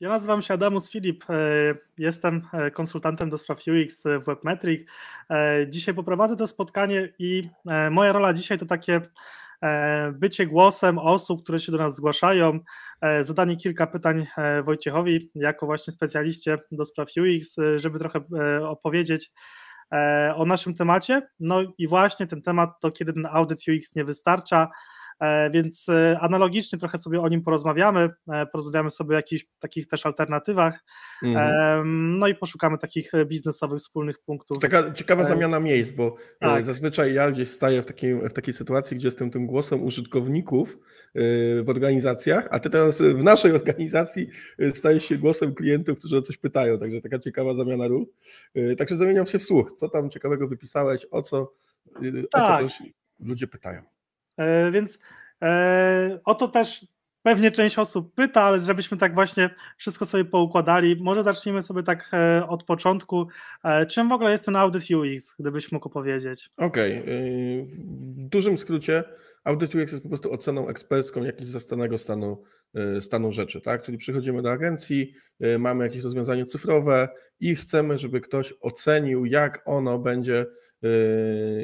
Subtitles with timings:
[0.00, 1.34] Ja nazywam się Adamus Filip, e,
[1.98, 4.88] jestem e, konsultantem do spraw UX w Webmetric.
[5.68, 7.48] Dzisiaj poprowadzę to spotkanie i
[7.90, 9.00] moja rola dzisiaj to takie
[10.12, 12.60] bycie głosem osób, które się do nas zgłaszają,
[13.20, 14.26] zadanie kilka pytań
[14.64, 18.20] Wojciechowi jako właśnie specjaliście do spraw UX, żeby trochę
[18.68, 19.32] opowiedzieć
[20.34, 21.28] o naszym temacie.
[21.40, 24.68] No i właśnie ten temat to kiedy ten audyt UX nie wystarcza, E,
[25.50, 30.06] więc e, analogicznie trochę sobie o nim porozmawiamy, e, porozmawiamy sobie o jakichś takich też
[30.06, 30.84] alternatywach,
[31.22, 32.18] mhm.
[32.18, 34.58] no i poszukamy takich biznesowych wspólnych punktów.
[34.58, 36.64] Taka ciekawa zamiana miejsc, bo tak.
[36.64, 40.78] zazwyczaj ja gdzieś staję w takiej, w takiej sytuacji, gdzie jestem tym głosem użytkowników
[41.62, 44.28] w organizacjach, a ty teraz w naszej organizacji
[44.74, 48.06] stajesz się głosem klientów, którzy o coś pytają, także taka ciekawa zamiana ról.
[48.78, 49.72] Także zamieniam się w słuch.
[49.76, 51.52] Co tam ciekawego wypisałeś, o co,
[51.94, 52.02] tak.
[52.32, 52.62] o co tak.
[52.62, 52.82] też
[53.20, 53.82] ludzie pytają?
[54.40, 54.98] E, więc
[55.42, 56.86] e, o to też
[57.22, 62.10] pewnie część osób pyta, ale żebyśmy tak właśnie wszystko sobie poukładali, może zacznijmy sobie tak
[62.12, 63.28] e, od początku.
[63.88, 66.50] Czym w ogóle jest ten Audit UX, gdybyś mógł powiedzieć?
[66.56, 67.66] Okej, okay.
[68.16, 69.04] w dużym skrócie
[69.44, 72.42] Audit UX jest po prostu oceną ekspercką jakiegoś zastanego stanu,
[73.00, 73.82] stanu rzeczy, tak?
[73.82, 75.14] Czyli przychodzimy do agencji,
[75.58, 77.08] mamy jakieś rozwiązanie cyfrowe
[77.40, 80.46] i chcemy, żeby ktoś ocenił, jak ono będzie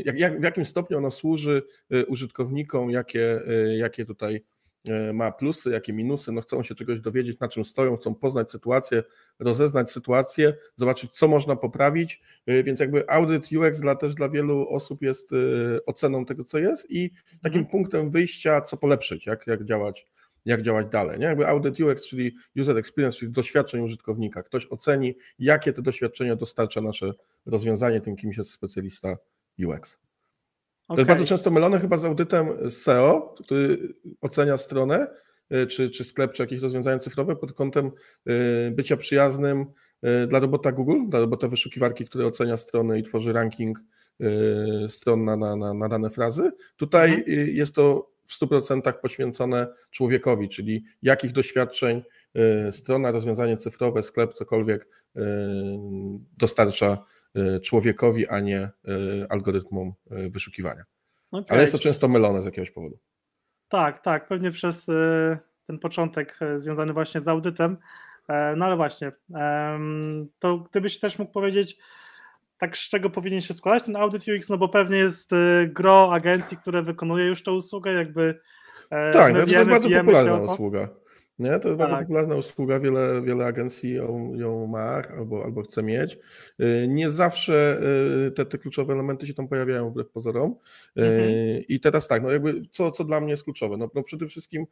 [0.05, 1.63] jak, jak, w jakim stopniu ono służy
[1.95, 4.45] y, użytkownikom, jakie, y, jakie tutaj
[5.15, 9.03] ma plusy, jakie minusy, no chcą się czegoś dowiedzieć, na czym stoją, chcą poznać sytuację,
[9.39, 15.03] rozeznać sytuację, zobaczyć, co można poprawić, więc jakby audyt UX dla, też dla wielu osób
[15.03, 15.31] jest
[15.87, 17.11] oceną tego, co jest i
[17.43, 17.67] takim mhm.
[17.71, 20.07] punktem wyjścia, co polepszyć, jak, jak działać
[20.47, 21.19] jak działać dalej.
[21.19, 21.27] Nie?
[21.27, 24.43] Jakby audit UX, czyli user experience, czyli doświadczeń użytkownika.
[24.43, 27.13] Ktoś oceni, jakie te doświadczenia dostarcza nasze
[27.47, 29.17] rozwiązanie, tym kimś jest specjalista
[29.67, 29.93] UX.
[29.93, 31.01] To okay.
[31.01, 35.07] jest bardzo często mylone chyba z audytem SEO, który ocenia stronę,
[35.53, 37.91] y, czy, czy sklep, czy jakieś rozwiązania cyfrowe pod kątem
[38.29, 39.67] y, bycia przyjaznym
[40.05, 43.79] y, dla robota Google, dla robota wyszukiwarki, który ocenia strony i tworzy ranking
[44.89, 46.51] stron na, na, na dane frazy.
[46.77, 47.49] Tutaj mhm.
[47.49, 52.03] jest to w 100% poświęcone człowiekowi, czyli jakich doświadczeń
[52.69, 55.21] y, strona, rozwiązanie cyfrowe, sklep, cokolwiek y,
[56.39, 56.99] dostarcza
[57.37, 58.71] y, człowiekowi, a nie
[59.29, 60.85] algorytmom wyszukiwania.
[61.31, 61.47] Okay.
[61.49, 62.99] Ale jest to często mylone z jakiegoś powodu.
[63.69, 64.87] Tak, tak, pewnie przez
[65.67, 67.77] ten początek związany właśnie z audytem.
[68.29, 69.13] E, no ale właśnie,
[70.39, 71.79] to gdybyś też mógł powiedzieć,
[72.59, 76.13] tak z czego powinien się składać ten audyt UX, no bo pewnie jest y, gro
[76.13, 78.41] agencji, które wykonuje już tę usługę, jakby
[78.91, 80.89] e, tak, no, to jest bardzo popularna usługa.
[81.39, 81.59] Nie?
[81.59, 81.79] To jest tak.
[81.79, 86.19] bardzo popularna usługa, wiele, wiele agencji ją, ją ma albo, albo chce mieć.
[86.61, 87.81] Y, nie zawsze
[88.27, 90.55] y, te, te kluczowe elementy się tam pojawiają wbrew pozorom.
[90.97, 91.31] Mhm.
[91.69, 93.77] I teraz tak, no jakby co, co dla mnie jest kluczowe?
[93.77, 94.67] No, no przede wszystkim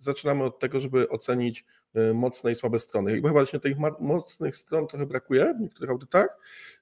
[0.00, 1.64] zaczynamy od tego, żeby ocenić
[2.14, 3.14] mocne i słabe strony.
[3.14, 6.38] Chyba właśnie tych mocnych stron trochę brakuje w niektórych audytach.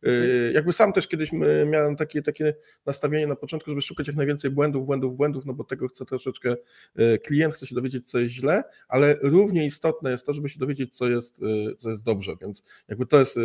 [0.07, 0.55] Y, mhm.
[0.55, 1.31] Jakby sam też kiedyś
[1.67, 2.55] miałem takie, takie
[2.87, 6.57] nastawienie na początku, żeby szukać jak najwięcej błędów, błędów, błędów, no bo tego chce troszeczkę
[6.99, 10.59] y, klient, chce się dowiedzieć, co jest źle, ale równie istotne jest to, żeby się
[10.59, 11.41] dowiedzieć, co jest,
[11.79, 13.39] co jest dobrze, więc jakby to jest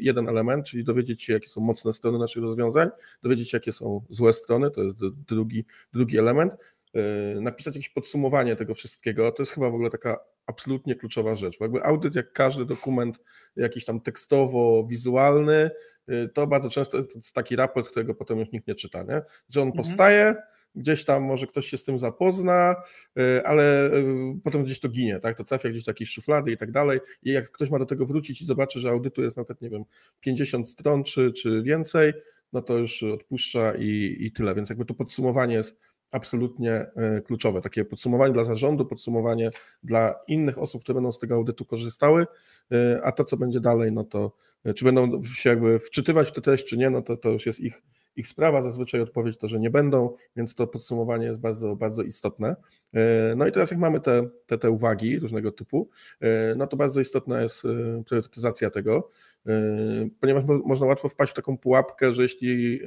[0.00, 2.88] jeden element, czyli dowiedzieć się, jakie są mocne strony naszych rozwiązań,
[3.22, 4.96] dowiedzieć się, jakie są złe strony, to jest
[5.28, 6.52] drugi, drugi element.
[7.40, 11.58] Napisać jakieś podsumowanie tego wszystkiego, to jest chyba w ogóle taka absolutnie kluczowa rzecz.
[11.58, 13.20] Bo jakby audyt, jak każdy dokument
[13.56, 15.70] jakiś tam tekstowo-wizualny,
[16.10, 19.22] y, to bardzo często jest taki raport, którego potem już nikt nie czyta, nie?
[19.48, 19.72] Że on mhm.
[19.76, 20.34] powstaje,
[20.74, 22.76] gdzieś tam może ktoś się z tym zapozna,
[23.18, 23.90] y, ale
[24.44, 25.36] potem gdzieś to ginie, tak?
[25.36, 27.00] To trafia gdzieś do jakiejś szuflady i tak dalej.
[27.22, 29.70] I jak ktoś ma do tego wrócić i zobaczy, że audytu jest na przykład, nie
[29.70, 29.84] wiem,
[30.20, 32.12] 50 stron czy, czy więcej,
[32.52, 34.54] no to już odpuszcza i, i tyle.
[34.54, 37.60] Więc jakby to podsumowanie jest absolutnie e, kluczowe.
[37.60, 39.50] Takie podsumowanie dla zarządu, podsumowanie
[39.82, 42.26] dla innych osób, które będą z tego audytu korzystały,
[42.72, 44.32] e, a to, co będzie dalej, no to
[44.64, 47.46] e, czy będą się jakby wczytywać w tę treść, czy nie, no to, to już
[47.46, 47.82] jest ich,
[48.16, 48.62] ich sprawa.
[48.62, 52.56] Zazwyczaj odpowiedź to, że nie będą, więc to podsumowanie jest bardzo, bardzo istotne.
[53.36, 55.88] No i teraz jak mamy te, te, te uwagi różnego typu,
[56.56, 57.62] no to bardzo istotna jest
[58.06, 59.10] priorytetyzacja tego,
[60.20, 62.80] ponieważ można łatwo wpaść w taką pułapkę, że jeśli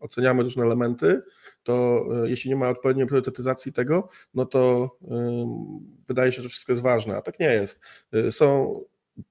[0.00, 1.22] oceniamy różne elementy,
[1.62, 4.90] to e, jeśli nie ma odpowiedniej priorytetyzacji tego, no to
[6.08, 7.80] wydaje się, że wszystko jest ważne, a tak nie jest.
[8.12, 8.80] E, są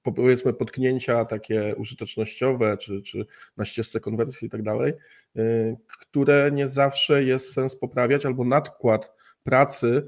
[0.03, 3.25] powiedzmy potknięcia takie użytecznościowe, czy, czy
[3.57, 4.94] na ścieżce konwersji i tak dalej,
[5.36, 9.13] e, które nie zawsze jest sens poprawiać, albo nadkład
[9.44, 10.07] pracy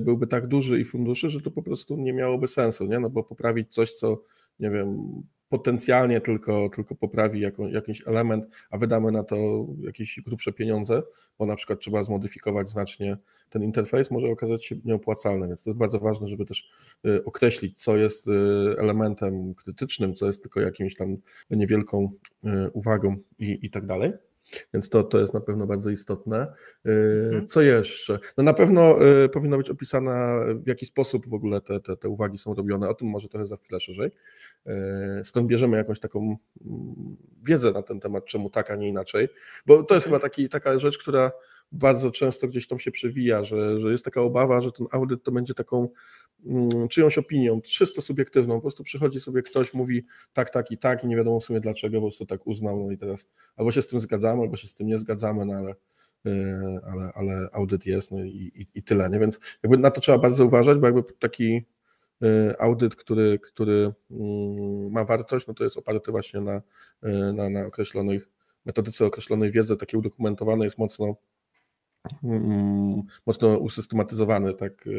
[0.00, 3.00] byłby tak duży i funduszy, że to po prostu nie miałoby sensu, nie?
[3.00, 4.22] No bo poprawić coś, co
[4.60, 10.52] nie wiem, potencjalnie tylko, tylko poprawi jaką, jakiś element, a wydamy na to jakieś grubsze
[10.52, 11.02] pieniądze,
[11.38, 13.16] bo na przykład trzeba zmodyfikować znacznie
[13.50, 16.70] ten interfejs, może okazać się nieopłacalny, więc to jest bardzo ważne, żeby też
[17.06, 18.30] y, określić, co jest y,
[18.78, 21.16] elementem krytycznym, co jest tylko jakimś tam
[21.50, 22.12] niewielką
[22.44, 24.12] y, uwagą i, i tak dalej.
[24.74, 26.52] Więc to, to jest na pewno bardzo istotne.
[26.86, 26.90] Y,
[27.24, 27.46] mhm.
[27.46, 28.18] Co jeszcze?
[28.36, 32.08] No na pewno y, powinno być opisana, w jaki sposób w ogóle te, te, te
[32.08, 32.88] uwagi są robione.
[32.88, 34.10] O tym może trochę za chwilę szerzej.
[34.66, 34.70] Y,
[35.24, 36.36] skąd bierzemy jakąś taką
[36.66, 39.28] mm, wiedzę na ten temat, czemu tak, a nie inaczej.
[39.66, 41.32] Bo to jest chyba taki, taka rzecz, która
[41.72, 45.32] bardzo często gdzieś tam się przewija, że, że jest taka obawa, że ten audyt to
[45.32, 45.88] będzie taką
[46.46, 48.54] mm, czyjąś opinią, czysto subiektywną.
[48.54, 51.60] Po prostu przychodzi sobie ktoś, mówi tak, tak i tak i nie wiadomo w sumie
[51.60, 54.66] dlaczego, po prostu tak uznał, no i teraz albo się z tym zgadzamy, albo się
[54.66, 55.74] z tym nie zgadzamy, no ale,
[56.26, 59.10] e, ale, ale audyt jest no i, i, i tyle.
[59.10, 59.18] Nie?
[59.18, 61.62] Więc jakby na to trzeba bardzo uważać, bo jakby taki
[62.22, 66.62] e, audyt, który, który mm, ma wartość, no to jest oparty właśnie na,
[67.02, 68.28] e, na, na określonych
[68.64, 71.16] metodyce określonej wiedzy, takiej udokumentowanej jest mocno
[73.26, 74.86] mocno usystematyzowany, tak.
[74.86, 74.90] Y,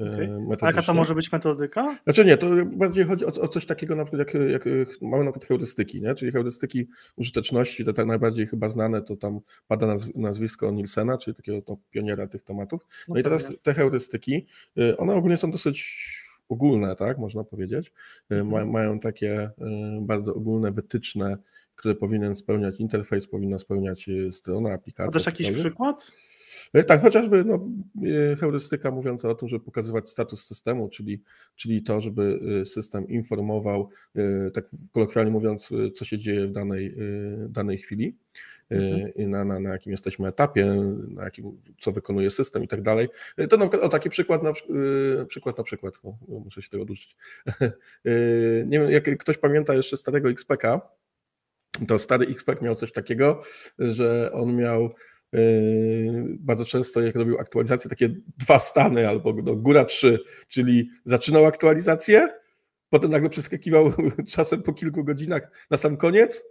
[0.00, 0.56] y, okay.
[0.60, 1.98] A jaka to może być metodyka?
[2.04, 5.32] Znaczy nie, to bardziej chodzi o, o coś takiego, na przykład jak, jak mamy na
[5.32, 6.14] przykład heurystyki, nie?
[6.14, 11.62] czyli heurystyki użyteczności, to tak najbardziej chyba znane, to tam pada nazwisko Nielsena, czyli takiego
[11.62, 12.86] to pioniera tych tematów.
[13.08, 14.46] No, no i teraz te heurystyki,
[14.78, 16.06] y, one ogólnie są dosyć
[16.48, 17.92] ogólne, tak, można powiedzieć.
[18.30, 18.70] Mhm.
[18.70, 19.50] Mają takie
[20.00, 21.36] bardzo ogólne wytyczne,
[21.76, 25.12] które powinien spełniać interfejs, powinna spełniać strona, aplikacja.
[25.12, 26.12] Też jakiś przykład?
[26.72, 27.68] E, tak, chociażby no,
[28.32, 31.22] e, heurystyka mówiąca o tym, żeby pokazywać status systemu, czyli,
[31.56, 33.88] czyli to, żeby e, system informował,
[34.54, 36.96] tak kolokwialnie mówiąc, co się dzieje w danej,
[37.48, 38.16] danej chwili.
[38.70, 39.30] Mhm.
[39.30, 40.66] Na, na, na jakim jesteśmy etapie,
[41.08, 43.08] na jakim, co wykonuje system i tak dalej.
[43.50, 44.52] To na przykład, o taki przykład na
[45.26, 47.16] przykład, na przykład no, muszę się tego oduczyć.
[48.66, 50.80] Nie wiem, jak ktoś pamięta jeszcze starego XPK,
[51.88, 53.42] to stary XPK miał coś takiego,
[53.78, 54.94] że on miał
[55.34, 60.18] Yy, bardzo często jak robił aktualizację, takie dwa stany albo no, góra trzy,
[60.48, 62.28] czyli zaczynał aktualizację,
[62.90, 63.92] potem nagle przeskakiwał
[64.34, 66.44] czasem po kilku godzinach na sam koniec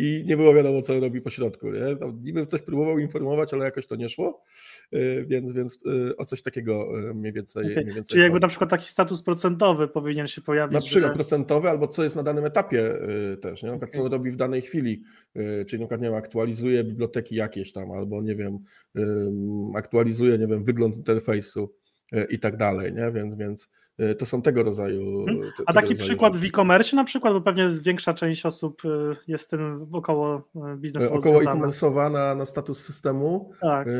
[0.00, 1.70] i nie było wiadomo, co robi po środku.
[1.72, 1.96] Nie?
[1.96, 4.44] Tam niby coś próbował informować, ale jakoś to nie szło,
[4.92, 7.72] yy, więc, więc yy, o coś takiego mniej więcej.
[7.72, 7.84] Okay.
[7.84, 10.74] Mniej więcej Czyli jakby na przykład taki status procentowy powinien się pojawić.
[10.74, 11.14] Na przykład że...
[11.14, 12.98] procentowy, albo co jest na danym etapie
[13.42, 13.72] też, nie?
[13.72, 13.88] Okay.
[13.88, 15.02] co robi w danej chwili,
[15.34, 18.58] czyli na przykład nie wiem, aktualizuje biblioteki jakieś tam, albo nie wiem,
[19.74, 21.79] aktualizuje, nie wiem, wygląd interfejsu
[22.30, 23.10] i tak dalej, nie?
[23.12, 23.68] Więc, więc
[24.00, 25.20] Y, to są tego rodzaju.
[25.28, 25.52] Mhm.
[25.66, 26.46] A taki przykład rzeczy.
[26.46, 31.14] w e-commerce na przykład, bo pewnie większa część osób y, jest tym około biznesu.
[31.14, 33.52] Około e-commerce'owa na, na status systemu.
[33.60, 33.86] Tak.
[33.86, 33.94] Yy,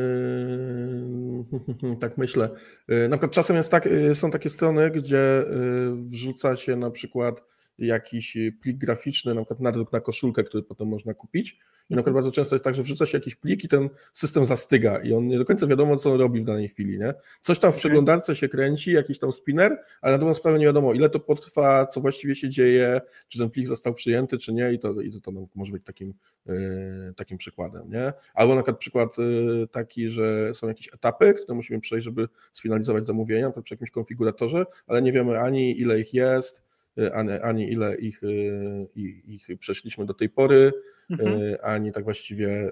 [2.01, 2.49] tak myślę.
[2.87, 5.45] Na przykład czasem jest tak, są takie strony, gdzie
[5.93, 7.43] wrzuca się na przykład
[7.85, 11.59] jakiś plik graficzny, na przykład nadruk na koszulkę, który potem można kupić.
[11.89, 14.45] I na przykład bardzo często jest tak, że wrzuca się jakiś plik i ten system
[14.45, 16.99] zastyga i on nie do końca wiadomo, co on robi w danej chwili.
[16.99, 17.13] Nie?
[17.41, 20.93] Coś tam w przeglądarce się kręci, jakiś tam spinner, ale na dobrą sprawę nie wiadomo,
[20.93, 24.79] ile to potrwa, co właściwie się dzieje, czy ten plik został przyjęty, czy nie, i
[24.79, 26.13] to, i to, to może być takim,
[26.45, 27.89] yy, takim przykładem.
[27.89, 28.13] Nie?
[28.33, 33.05] Albo na przykład przykład yy, taki, że są jakieś etapy, które musimy przejść, żeby sfinalizować
[33.05, 36.70] zamówienia, przy jakimś konfiguratorze, ale nie wiemy ani ile ich jest, Y,
[37.13, 38.87] ani, ani ile ich, y,
[39.25, 40.71] ich przeszliśmy do tej pory,
[41.09, 41.41] mhm.
[41.41, 42.71] Y, ani tak właściwie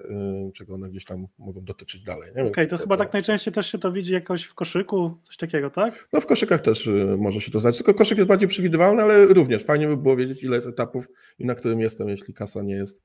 [0.54, 2.30] czego one gdzieś tam mogą dotyczyć dalej.
[2.30, 3.04] Okej, okay, to, to, chyba to...
[3.04, 6.08] tak najczęściej też się to widzi jakoś w koszyku, coś takiego, tak?
[6.12, 9.64] No w koszykach też może się to znać, tylko koszyk jest bardziej przewidywalny, ale również
[9.64, 13.02] fajnie by było wiedzieć ile jest etapów i na którym jestem, jeśli kasa nie jest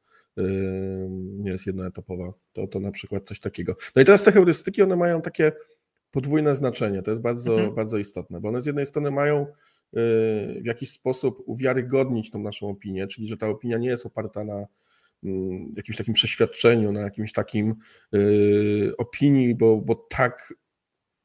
[1.18, 3.76] nie jest jednoetapowa, to, to na przykład coś takiego.
[3.96, 5.52] No i teraz te heurystyki, one mają takie
[6.12, 7.76] podwójne znaczenie, to jest bardzo, mhm.
[7.76, 9.48] bardzo istotne, bo one z jednej strony mają
[9.94, 14.66] w jakiś sposób uwiarygodnić tą naszą opinię, czyli że ta opinia nie jest oparta na
[15.24, 17.76] mm, jakimś takim przeświadczeniu, na jakimś takim
[18.14, 20.54] y, opinii, bo, bo tak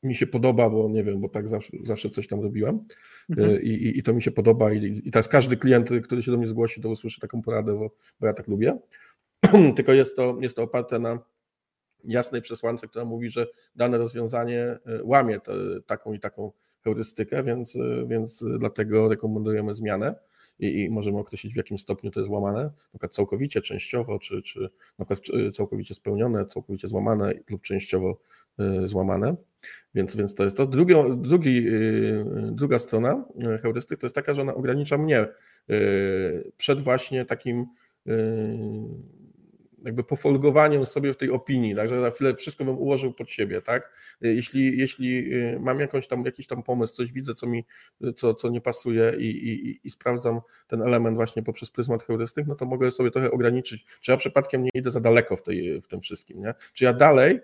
[0.02, 2.87] mi się podoba, bo nie wiem, bo tak zawsze, zawsze coś tam robiłem
[3.31, 3.50] mhm.
[3.50, 6.38] Y, I, i, to mi się podoba i, i teraz każdy klient, który się do
[6.38, 7.90] mnie zgłosi, to usłyszy taką poradę, bo,
[8.21, 8.79] bo ja tak lubię.
[9.76, 11.19] Tylko jest to, jest to oparte na
[12.05, 15.40] jasnej przesłance, która mówi, że dane rozwiązanie y, łamie
[15.87, 16.52] taką i taką
[16.85, 20.15] heurystykę, więc, więc dlatego rekomendujemy zmianę
[20.59, 24.43] i, i, możemy określić w jakim stopniu to jest złamane, na przykład całkowicie, częściowo, czy,
[24.43, 28.19] czy na przykład całkowicie spełnione, całkowicie złamane lub częściowo
[28.85, 29.37] y, złamane.
[29.95, 30.67] Więc, więc to jest to.
[30.67, 33.25] Drugi, y, druga strona
[33.63, 35.27] heurystyk to jest taka, że ona ogranicza mnie
[36.57, 37.67] przed właśnie takim
[39.85, 43.63] jakby pofolgowaniem sobie w tej opinii, tak, że za chwilę wszystko bym ułożył pod siebie,
[43.63, 43.93] tak?
[44.21, 47.65] Jeśli, jeśli mam jakąś tam, jakiś tam pomysł, coś widzę, co mi,
[48.17, 52.55] co, co nie pasuje i, i, i sprawdzam ten element właśnie poprzez pryzmat heurystyk, no
[52.55, 55.89] to mogę sobie trochę ograniczyć, czy ja przypadkiem nie idę za daleko w, tej, w
[55.89, 56.55] tym wszystkim, nie?
[56.73, 57.41] Czy ja dalej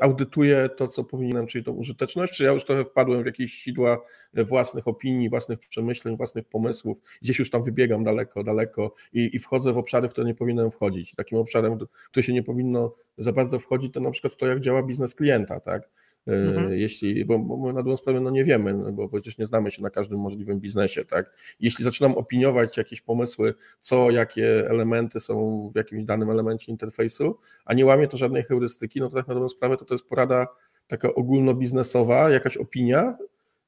[0.00, 4.04] audytuję to, co powinienem, czyli tą użyteczność, czy ja już trochę wpadłem w jakieś sidła
[4.34, 9.72] własnych opinii, własnych przemyśleń, własnych pomysłów, gdzieś już tam wybiegam daleko, daleko i, i wchodzę
[9.72, 11.14] w obszary, w które nie powinienem wchodzić.
[11.14, 14.46] Takim obszarem, w który się nie powinno za bardzo wchodzić, to na przykład w to,
[14.46, 15.90] jak działa biznes klienta, tak?
[16.26, 16.72] Mhm.
[16.72, 19.70] E, jeśli, bo, bo na dobrą sprawę no nie wiemy, no bo przecież nie znamy
[19.70, 21.36] się na każdym możliwym biznesie, tak?
[21.60, 27.74] Jeśli zaczynam opiniować jakieś pomysły, co, jakie elementy są w jakimś danym elemencie interfejsu, a
[27.74, 30.46] nie łamie to żadnej heurystyki, no to tak na dobrą sprawę to to jest porada
[30.86, 33.16] taka ogólnobiznesowa, jakaś opinia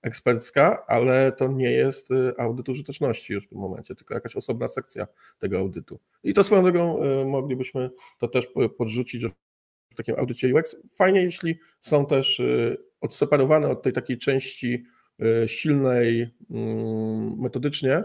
[0.02, 4.68] ekspercka, ale to nie jest y, audyt użyteczności już w tym momencie, tylko jakaś osobna
[4.68, 5.06] sekcja
[5.38, 5.98] tego audytu.
[6.24, 9.24] I to swoją drogą y, moglibyśmy to też podrzucić,
[9.94, 10.76] w takim audycie UX.
[10.94, 14.84] Fajnie, jeśli są też y, odseparowane od tej takiej części
[15.44, 17.96] y, silnej mm, metodycznie,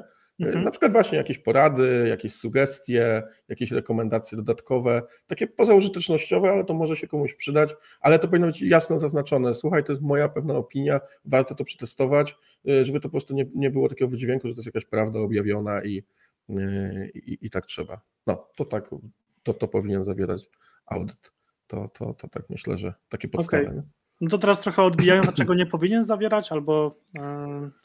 [0.42, 0.64] y, mhm.
[0.64, 6.96] na przykład właśnie jakieś porady, jakieś sugestie, jakieś rekomendacje dodatkowe, takie pozaużytecznościowe, ale to może
[6.96, 9.56] się komuś przydać, ale to powinno być jasno zaznaczone.
[9.56, 12.36] Słuchaj, to jest moja pewna opinia, warto to przetestować,
[12.84, 15.84] żeby to po prostu nie, nie było takiego wydźwięku, że to jest jakaś prawda objawiona
[15.84, 16.04] i,
[17.16, 18.02] i, i tak trzeba.
[18.28, 18.90] No, to tak,
[19.44, 20.50] to, to powinien zawierać
[20.86, 21.39] audyt
[21.70, 23.64] to, to, to tak myślę, że takie podstawy.
[23.64, 23.84] Okay.
[24.22, 27.22] No to teraz trochę odbijają, dlaczego nie powinien zawierać, albo yy,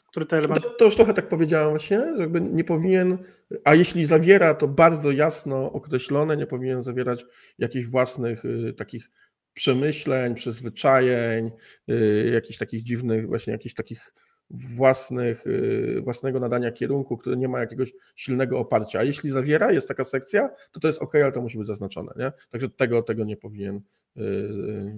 [0.09, 0.61] który te elementy...
[0.61, 3.17] To, to, już trochę tak powiedziałem właśnie, że jakby nie powinien,
[3.63, 7.25] a jeśli zawiera, to bardzo jasno określone, nie powinien zawierać
[7.57, 9.11] jakichś własnych y, takich
[9.53, 11.51] przemyśleń, przyzwyczajeń,
[11.89, 14.13] y, jakichś takich dziwnych, właśnie jakichś takich
[14.49, 18.99] własnych, y, własnego nadania kierunku, który nie ma jakiegoś silnego oparcia.
[18.99, 22.13] A jeśli zawiera, jest taka sekcja, to to jest ok, ale to musi być zaznaczone.
[22.17, 22.31] Nie?
[22.49, 23.75] Także tego, tego nie powinien
[24.17, 24.95] y, y,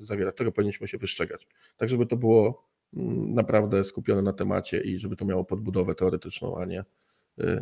[0.00, 1.48] zawierać, tego powinniśmy się wystrzegać.
[1.76, 6.58] Tak, żeby to było mm, naprawdę skupione na temacie i żeby to miało podbudowę teoretyczną,
[6.58, 6.84] a nie,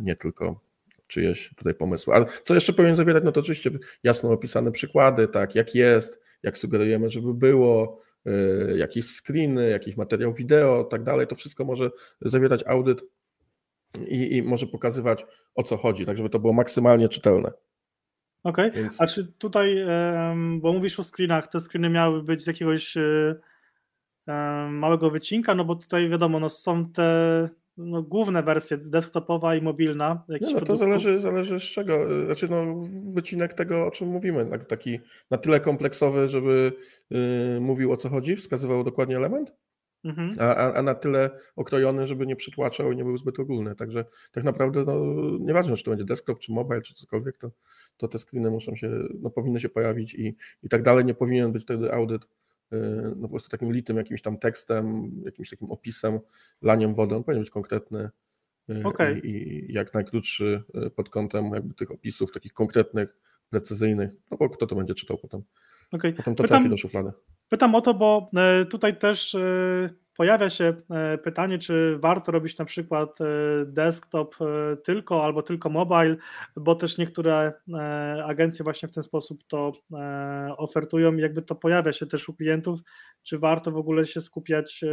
[0.01, 0.61] nie tylko
[1.07, 2.15] czyjeś tutaj pomysły.
[2.15, 3.25] Ale co jeszcze powinien zawierać?
[3.25, 3.71] No to oczywiście
[4.03, 8.01] jasno opisane przykłady, tak, jak jest, jak sugerujemy, żeby było,
[8.77, 11.91] jakieś screeny, jakiś materiał wideo, tak dalej, to wszystko może
[12.21, 13.03] zawierać audyt
[14.09, 17.53] i, i może pokazywać o co chodzi, tak żeby to było maksymalnie czytelne.
[18.43, 18.83] Okej, okay.
[18.83, 19.01] Więc...
[19.01, 19.87] a czy tutaj,
[20.59, 23.41] bo mówisz o screenach, te screeny miały być z jakiegoś y,
[24.71, 30.25] małego wycinka, no bo tutaj wiadomo, no są te no, główne wersje, desktopowa i mobilna.
[30.29, 32.25] Nie, no to zależy, zależy z czego.
[32.27, 35.01] Znaczy, no, wycinek tego, o czym mówimy, tak, taki
[35.31, 36.73] na tyle kompleksowy, żeby
[37.11, 39.53] yy, mówił o co chodzi, wskazywał dokładnie element,
[40.05, 40.33] mhm.
[40.39, 43.75] a, a, na tyle okrojony, żeby nie przytłaczał i nie był zbyt ogólny.
[43.75, 44.95] Także tak naprawdę, no,
[45.41, 47.51] nieważne, czy to będzie desktop, czy mobile, czy cokolwiek, to,
[47.97, 48.91] to te screeny muszą się,
[49.21, 51.05] no, powinny się pojawić i, i tak dalej.
[51.05, 52.44] Nie powinien być wtedy audyt Y,
[53.17, 56.21] no po prostu takim litym jakimś tam tekstem, jakimś takim opisem,
[56.63, 58.11] laniem wody, on powinien być konkretny
[58.71, 59.19] y, okay.
[59.19, 63.17] i, jak najkrótszy y, pod kątem jakby tych opisów takich konkretnych,
[63.51, 65.43] precyzyjnych, no bo kto to będzie czytał potem.
[65.93, 66.13] Okay.
[66.13, 67.13] Potem to pytam, trafi do szuflady.
[67.49, 68.31] Pytam o to, bo
[68.71, 69.37] tutaj też
[70.17, 73.25] pojawia się e, pytanie, czy warto robić na przykład e,
[73.67, 76.17] desktop e, tylko albo tylko mobile,
[76.57, 77.53] bo też niektóre
[78.25, 79.73] agencje właśnie w ten sposób to
[80.57, 81.17] ofertują.
[81.17, 82.81] Jakby to pojawia się też u klientów,
[83.23, 84.85] czy warto w ogóle się skupiać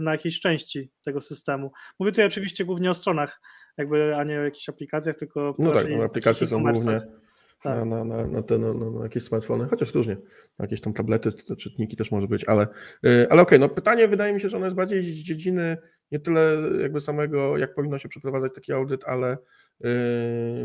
[0.00, 1.72] na jakiejś części tego systemu.
[2.00, 3.40] Mówię tutaj oczywiście głównie o stronach,
[3.78, 5.54] jakby, a nie o jakichś aplikacjach, tylko.
[5.58, 7.00] No tak, no, aplikacje są głównie
[7.62, 7.84] tak.
[7.84, 10.16] na, na, na, te, na, na, jakieś smartfony, chociaż różnie,
[10.58, 12.66] na jakieś tam tablety, to czytniki też może być, ale,
[13.06, 15.76] y, ale okej, okay, no pytanie wydaje mi się, że ono jest bardziej z dziedziny
[16.12, 19.38] nie tyle jakby samego, jak powinno się przeprowadzać taki audyt, ale
[19.80, 19.90] yy,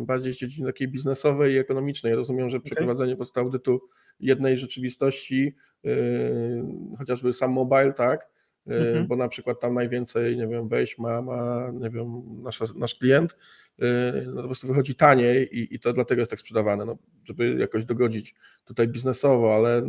[0.05, 2.10] bardziej z dziedziny takiej biznesowej i ekonomicznej.
[2.10, 2.65] Ja rozumiem, że okay.
[2.65, 3.81] przeprowadzenie po prostu audytu
[4.19, 6.63] jednej rzeczywistości, yy,
[6.98, 8.27] chociażby sam mobile, tak,
[8.65, 12.96] yy, bo na przykład tam najwięcej, nie wiem, wejść ma, ma nie wiem, nasza, nasz
[12.96, 13.36] klient,
[13.82, 17.56] Y, no po prostu wychodzi taniej i, i to dlatego jest tak sprzedawane, no, żeby
[17.60, 19.82] jakoś dogodzić tutaj biznesowo, ale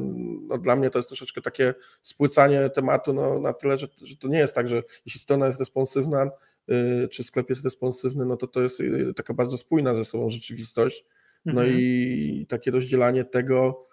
[0.48, 4.28] no, dla mnie to jest troszeczkę takie spłycanie tematu no, na tyle, że, że to
[4.28, 6.30] nie jest tak, że jeśli strona jest responsywna,
[6.70, 8.82] y, czy sklep jest responsywny, no to to jest
[9.16, 11.04] taka bardzo spójna ze sobą rzeczywistość,
[11.44, 11.80] no mhm.
[11.80, 13.86] i takie rozdzielanie tego,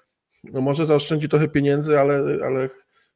[0.44, 2.70] no może zaoszczędzi trochę pieniędzy, ale, ale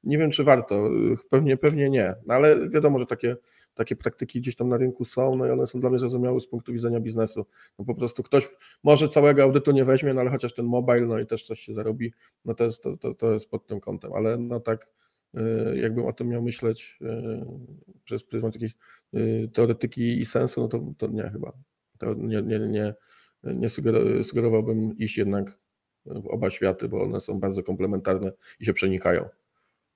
[0.03, 0.89] nie wiem, czy warto.
[1.29, 2.15] Pewnie, pewnie nie.
[2.25, 3.37] No ale wiadomo, że takie,
[3.73, 6.47] takie praktyki gdzieś tam na rynku są, no i one są dla mnie zrozumiałe z
[6.47, 7.45] punktu widzenia biznesu.
[7.79, 8.49] No po prostu ktoś
[8.83, 11.73] może całego audytu nie weźmie, no ale chociaż ten mobile, no i też coś się
[11.73, 12.13] zarobi,
[12.45, 14.13] no to jest, to, to, to jest pod tym kątem.
[14.13, 14.91] Ale no tak,
[15.37, 17.45] y, jakbym o tym miał myśleć y,
[18.03, 18.75] przez pryzmat jakiejś
[19.13, 21.53] y, teoretyki i sensu, no to, to nie chyba.
[21.97, 22.93] To nie, nie, nie,
[23.43, 23.69] nie
[24.23, 25.57] sugerowałbym iść jednak
[26.05, 29.29] w oba światy, bo one są bardzo komplementarne i się przenikają.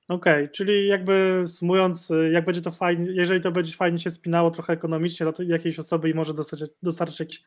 [0.08, 4.52] Okej, okay, czyli jakby sumując, jak będzie to fajnie, jeżeli to będzie fajnie się spinało
[4.52, 7.44] trochę ekonomicznie dla jakiejś osoby i może dostarczyć, dostarczyć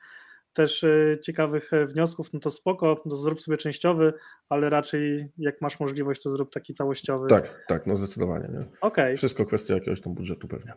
[0.53, 4.13] też e, ciekawych e, wniosków, no to spoko, zrób sobie częściowy,
[4.49, 7.29] ale raczej jak masz możliwość, to zrób taki całościowy.
[7.29, 8.49] Tak, tak, no zdecydowanie.
[8.53, 8.65] Nie?
[8.81, 9.17] Okay.
[9.17, 10.73] Wszystko kwestia jakiegoś tam budżetu pewnie.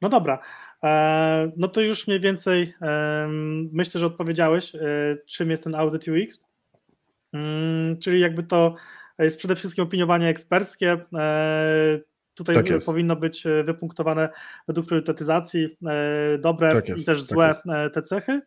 [0.00, 0.42] No dobra,
[0.82, 2.74] e, no to już mniej więcej
[3.72, 4.72] myślę, że odpowiedziałeś,
[5.26, 6.40] czym jest ten Audit UX,
[7.32, 8.74] mm, czyli jakby to
[9.18, 10.98] jest przede wszystkim opiniowanie eksperckie,
[12.34, 14.28] Tutaj tak powinno być wypunktowane
[14.68, 15.76] według priorytetyzacji
[16.38, 18.40] dobre tak i też tak złe tak te cechy.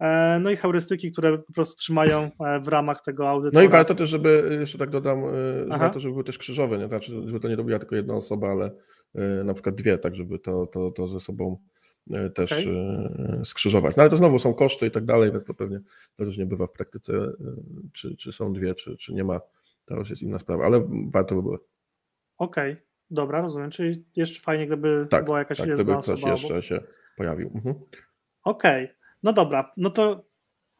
[0.00, 3.54] E, no i heurystyki, które po prostu trzymają e, w ramach tego audytu.
[3.54, 5.32] No i warto też, żeby, jeszcze tak dodam, e,
[5.72, 6.88] że warto, żeby były też krzyżowe, nie?
[6.88, 8.70] Znaczy, żeby to nie robiła tylko jedna osoba, ale
[9.44, 11.58] na przykład dwie, tak żeby to, to, to ze sobą
[12.34, 13.44] też okay.
[13.44, 13.96] skrzyżować.
[13.96, 15.80] No ale to znowu są koszty i tak dalej, więc to pewnie
[16.18, 17.12] różnie bywa w praktyce,
[17.92, 19.40] czy, czy są dwie, czy, czy nie ma,
[19.90, 21.58] to już jest inna sprawa, ale warto by było.
[22.38, 22.84] Okej, okay.
[23.10, 26.80] dobra, rozumiem, czyli jeszcze fajnie, gdyby tak, była jakaś tak, gdyby ktoś osoba, jeszcze się
[27.16, 27.50] pojawił.
[27.54, 27.74] Mhm.
[28.44, 28.96] Okej, okay.
[29.22, 30.24] No dobra, no to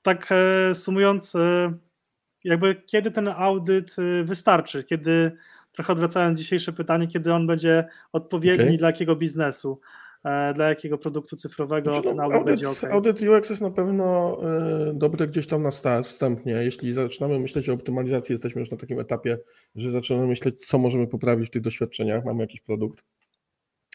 [0.03, 1.73] tak e, sumując, e,
[2.45, 5.37] jakby kiedy ten audyt e, wystarczy, kiedy,
[5.73, 8.77] trochę odwracając dzisiejsze pytanie, kiedy on będzie odpowiedni okay.
[8.77, 9.81] dla jakiego biznesu,
[10.55, 12.85] dla jakiego produktu cyfrowego znaczy, no, audyt, będzie ok.
[12.85, 14.41] Audyt UX jest na pewno
[14.95, 16.53] dobry gdzieś tam na start, wstępnie.
[16.53, 19.39] Jeśli zaczynamy myśleć o optymalizacji, jesteśmy już na takim etapie,
[19.75, 23.05] że zaczynamy myśleć, co możemy poprawić w tych doświadczeniach, mamy jakiś produkt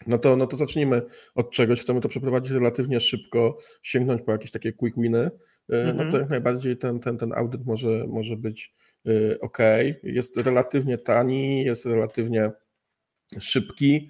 [0.08, 1.01] no to, no to zacznijmy
[1.36, 1.82] od czegoś.
[1.82, 5.29] Chcemy to przeprowadzić relatywnie szybko, sięgnąć po jakieś takie quick winy.
[5.70, 5.98] Mhm.
[5.98, 6.22] No to mhm.
[6.22, 8.74] jak najbardziej ten, ten, ten audyt może, może być
[9.41, 9.58] ok.
[10.03, 12.51] Jest relatywnie tani, jest relatywnie
[13.39, 14.10] szybki,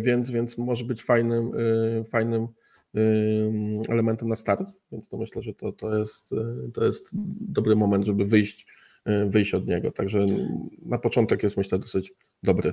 [0.00, 2.48] więc, więc może być fajnym, y, fajnym
[3.88, 4.68] elementem na start.
[4.92, 6.30] Więc to myślę, że to, to, jest,
[6.74, 7.08] to jest
[7.40, 8.66] dobry moment, żeby wyjść,
[9.26, 9.90] wyjść od niego.
[9.90, 10.26] Także
[10.82, 12.12] na początek jest myślę dosyć
[12.42, 12.72] dobry.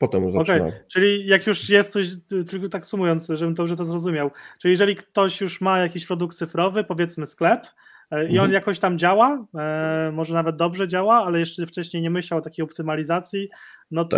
[0.00, 0.68] Potem zaczynam.
[0.68, 0.84] Okay.
[0.88, 2.06] Czyli jak już jest coś,
[2.50, 6.84] tylko tak sumując, żebym dobrze to zrozumiał, czyli jeżeli ktoś już ma jakiś produkt cyfrowy,
[6.84, 7.66] powiedzmy sklep,
[8.10, 8.52] e, i on mhm.
[8.52, 12.64] jakoś tam działa, e, może nawet dobrze działa, ale jeszcze wcześniej nie myślał o takiej
[12.64, 13.48] optymalizacji,
[13.90, 14.16] no to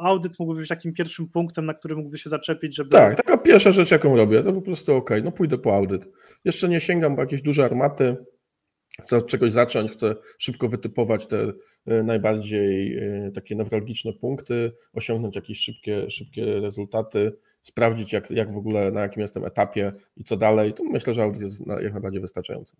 [0.00, 0.06] tak.
[0.06, 2.90] audyt mógłby być takim pierwszym punktem, na który mógłby się zaczepić, żeby...
[2.90, 6.08] Tak, taka pierwsza rzecz, jaką robię, to po prostu ok, no pójdę po audyt.
[6.44, 8.16] Jeszcze nie sięgam po jakieś duże armaty,
[9.02, 11.52] chcę od czegoś zacząć, chcę szybko wytypować te
[11.86, 17.32] e, najbardziej e, takie newralgiczne punkty, osiągnąć jakieś szybkie, szybkie rezultaty,
[17.62, 21.22] sprawdzić jak, jak w ogóle, na jakim jestem etapie i co dalej, to myślę, że
[21.22, 22.76] audyt jest jak najbardziej wystarczający.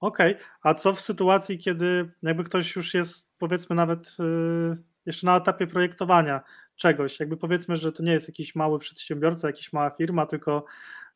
[0.00, 0.44] Okej, okay.
[0.62, 5.66] a co w sytuacji, kiedy jakby ktoś już jest powiedzmy nawet e, jeszcze na etapie
[5.66, 6.40] projektowania
[6.76, 10.64] czegoś, jakby powiedzmy, że to nie jest jakiś mały przedsiębiorca, jakaś mała firma, tylko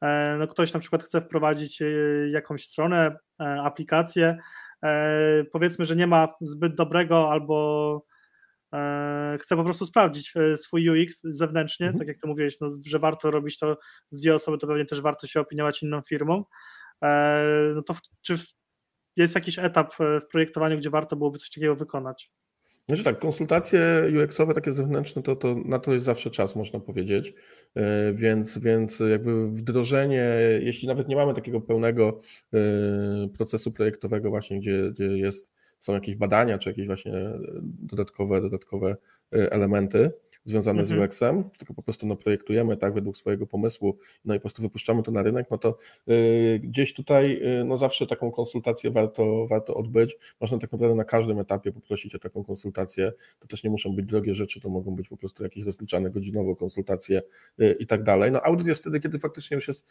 [0.02, 1.86] E, no ktoś na przykład chce wprowadzić e,
[2.28, 4.38] jakąś stronę, e, aplikację,
[5.52, 8.06] powiedzmy, że nie ma zbyt dobrego albo
[9.40, 11.98] chce po prostu sprawdzić swój UX zewnętrznie, mhm.
[11.98, 13.78] tak jak ty mówiłeś, no, że warto robić to
[14.10, 16.44] z dwie osoby, to pewnie też warto się opiniować inną firmą.
[17.74, 18.38] No to czy
[19.16, 22.30] jest jakiś etap w projektowaniu, gdzie warto byłoby coś takiego wykonać?
[22.88, 23.80] Znaczy tak, konsultacje
[24.24, 27.34] UX-owe, takie zewnętrzne, to, to na to jest zawsze czas, można powiedzieć.
[27.74, 32.20] E, więc, więc jakby wdrożenie, jeśli nawet nie mamy takiego pełnego
[32.54, 32.58] e,
[33.36, 37.12] procesu projektowego, właśnie, gdzie, gdzie jest, są jakieś badania, czy jakieś właśnie
[37.62, 38.96] dodatkowe, dodatkowe
[39.32, 40.10] e, elementy,
[40.46, 41.00] związane mhm.
[41.00, 44.62] z UX-em, tylko po prostu no, projektujemy tak według swojego pomysłu, no i po prostu
[44.62, 45.76] wypuszczamy to na rynek, no to
[46.08, 50.16] y, gdzieś tutaj y, no zawsze taką konsultację warto, warto odbyć.
[50.40, 53.12] Można tak naprawdę na każdym etapie poprosić o taką konsultację.
[53.38, 56.56] To też nie muszą być drogie rzeczy, to mogą być po prostu jakieś rozliczane godzinowo
[56.56, 57.22] konsultacje
[57.60, 58.32] y, i tak dalej.
[58.32, 59.86] No audyt jest wtedy, kiedy faktycznie już jest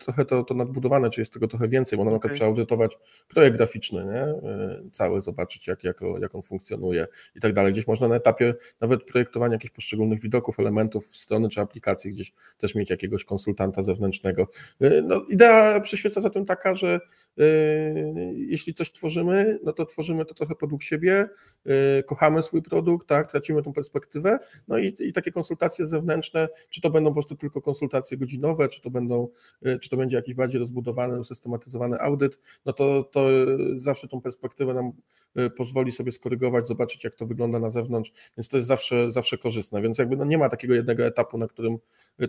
[0.00, 2.36] trochę to, to nadbudowane, czy jest tego trochę więcej, bo na przykład okay.
[2.36, 4.50] trzeba audytować projekt graficzny, nie?
[4.92, 7.72] cały, zobaczyć jak, jak, jak on funkcjonuje i tak dalej.
[7.72, 12.32] Gdzieś można na etapie nawet projektowania jakichś poszczególnych poszczególnych widoków, elementów strony czy aplikacji, gdzieś
[12.58, 14.46] też mieć jakiegoś konsultanta zewnętrznego.
[14.82, 17.00] Y, no, idea przyświeca za tym taka, że
[17.38, 21.28] y, jeśli coś tworzymy, no to tworzymy to trochę podług siebie,
[21.98, 26.80] y, kochamy swój produkt, tak, tracimy tą perspektywę, no i, i takie konsultacje zewnętrzne, czy
[26.80, 29.28] to będą po prostu tylko konsultacje godzinowe, czy to będą,
[29.80, 33.28] czy to będzie jakiś bardziej rozbudowany, usystematyzowany audyt, no to, to
[33.78, 34.92] zawsze tą perspektywę nam
[35.56, 39.82] pozwoli sobie skorygować, zobaczyć jak to wygląda na zewnątrz, więc to jest zawsze, zawsze korzystne,
[39.82, 41.78] więc więc jakby no nie ma takiego jednego etapu, na którym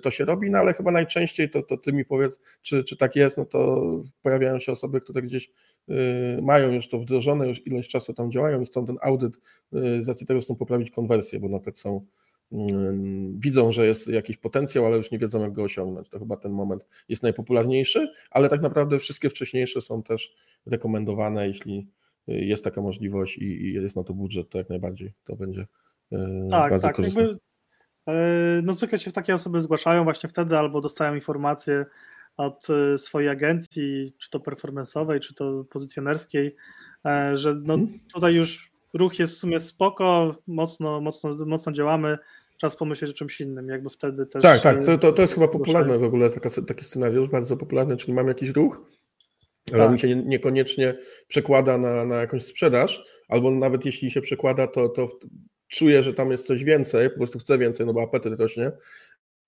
[0.01, 3.15] to się robi, no ale chyba najczęściej to, to ty mi powiedz, czy, czy tak
[3.15, 3.81] jest, no to
[4.21, 5.51] pojawiają się osoby, które gdzieś
[5.89, 5.93] y,
[6.41, 10.07] mają już to wdrożone, już ileś czasu tam działają i chcą ten audyt y, z
[10.07, 12.05] racji tego chcą poprawić konwersję, bo na przykład są
[12.51, 16.09] mm, widzą, że jest jakiś potencjał, ale już nie wiedzą, jak go osiągnąć.
[16.09, 21.87] To chyba ten moment jest najpopularniejszy, ale tak naprawdę wszystkie wcześniejsze są też rekomendowane, jeśli
[22.27, 25.67] jest taka możliwość i, i jest na to budżet, to jak najbardziej to będzie
[26.51, 27.21] tak, bardzo tak, korzystne.
[27.21, 27.50] Jakby,
[28.63, 31.85] no zwykle się takie osoby zgłaszają właśnie wtedy albo dostają informacje
[32.37, 36.55] od swojej agencji, czy to performanceowej, czy to pozycjonerskiej,
[37.33, 37.99] że no mhm.
[38.13, 42.17] tutaj już ruch jest w sumie spoko, mocno, mocno, mocno działamy,
[42.57, 44.43] czas pomyśleć o czymś innym, jakby wtedy też...
[44.43, 47.97] Tak, tak, to, to, to jest chyba popularne w ogóle, taka, taki scenariusz, bardzo popularny,
[47.97, 48.81] czyli mamy jakiś ruch,
[49.73, 49.89] ale tak.
[49.89, 50.97] on się nie, niekoniecznie
[51.27, 55.07] przekłada na, na jakąś sprzedaż, albo nawet jeśli się przekłada, to, to
[55.71, 58.65] czuję, że tam jest coś więcej, po prostu chcę więcej, no bo apetyt rośnie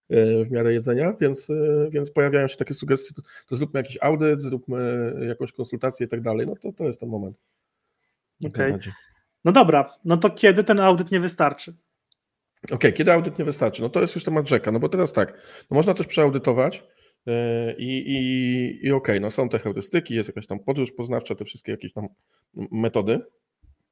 [0.10, 3.98] e, w miarę jedzenia, więc, e, więc pojawiają się takie sugestie, to, to zróbmy jakiś
[4.02, 7.40] audyt, zróbmy jakąś konsultację i tak dalej, no to, to jest ten moment.
[8.46, 8.74] Okej.
[8.74, 8.94] Okay.
[9.46, 11.76] No dobra, no to kiedy ten audyt nie wystarczy?
[12.64, 13.82] Okej, okay, kiedy audyt nie wystarczy?
[13.82, 15.34] No to jest już temat rzeka, no bo teraz tak,
[15.72, 16.84] no można coś przeaudytować
[17.28, 21.36] e, i, i, i okej, okay, no są te heurystyki, jest jakaś tam podróż poznawcza,
[21.36, 22.08] te wszystkie jakieś tam
[22.54, 23.20] metody,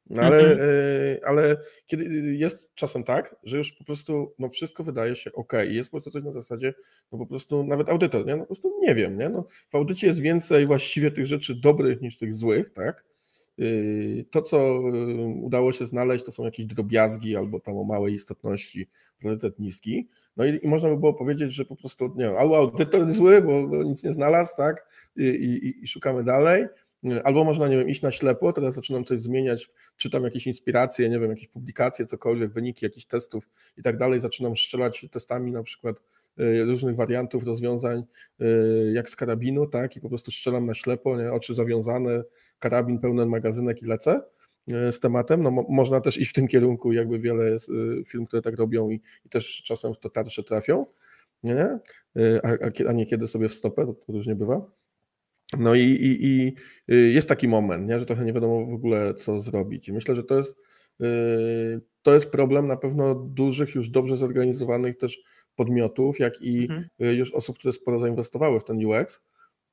[0.09, 0.59] no ale, mhm.
[0.59, 5.53] E, ale kiedy jest czasem tak, że już po prostu no wszystko wydaje się ok
[5.69, 6.73] i jest po prostu coś na zasadzie,
[7.11, 8.35] no po prostu nawet audytor, nie?
[8.35, 9.29] No po prostu nie wiem, nie?
[9.29, 13.03] No, w audycie jest więcej właściwie tych rzeczy dobrych niż tych złych, tak?
[13.57, 14.81] Yy, to, co
[15.41, 18.87] udało się znaleźć, to są jakieś drobiazgi albo tam o małej istotności,
[19.19, 20.07] priorytet niski.
[20.37, 23.41] No i, i można by było powiedzieć, że po prostu, nie wiem, albo audytor zły,
[23.41, 26.65] bo, bo nic nie znalazł, tak, I, i, i, szukamy dalej,
[27.23, 31.19] albo można, nie wiem, iść na ślepo, teraz zaczynam coś zmieniać, czytam jakieś inspiracje, nie
[31.19, 35.95] wiem, jakieś publikacje, cokolwiek, wyniki jakichś testów i tak dalej, zaczynam strzelać testami na przykład
[36.39, 38.03] Y, różnych wariantów rozwiązań,
[38.41, 41.31] y, jak z karabinu, tak, i po prostu strzelam na ślepo, nie?
[41.31, 42.23] oczy zawiązane,
[42.59, 44.21] karabin, pełny magazynek i lecę
[44.69, 45.43] y, z tematem.
[45.43, 47.57] No, mo można też iść w tym kierunku, jakby wiele
[48.07, 50.85] firm, które tak robią i, i też czasem w to tarcze trafią,
[51.43, 51.79] nie?
[52.43, 54.80] A, a, nie kiedy sobie w stopę, to, to różnie bywa.
[55.59, 56.55] No i, i, i,
[57.13, 57.99] jest taki moment, nie?
[57.99, 59.87] że trochę nie wiadomo w ogóle, co zrobić.
[59.87, 60.57] I myślę, że to jest,
[62.01, 65.23] to jest problem na pewno dużych, już dobrze zorganizowanych też
[65.55, 66.85] podmiotów, jak i mhm.
[67.01, 69.21] Y, już osób, które sporo zainwestowały w ten UX.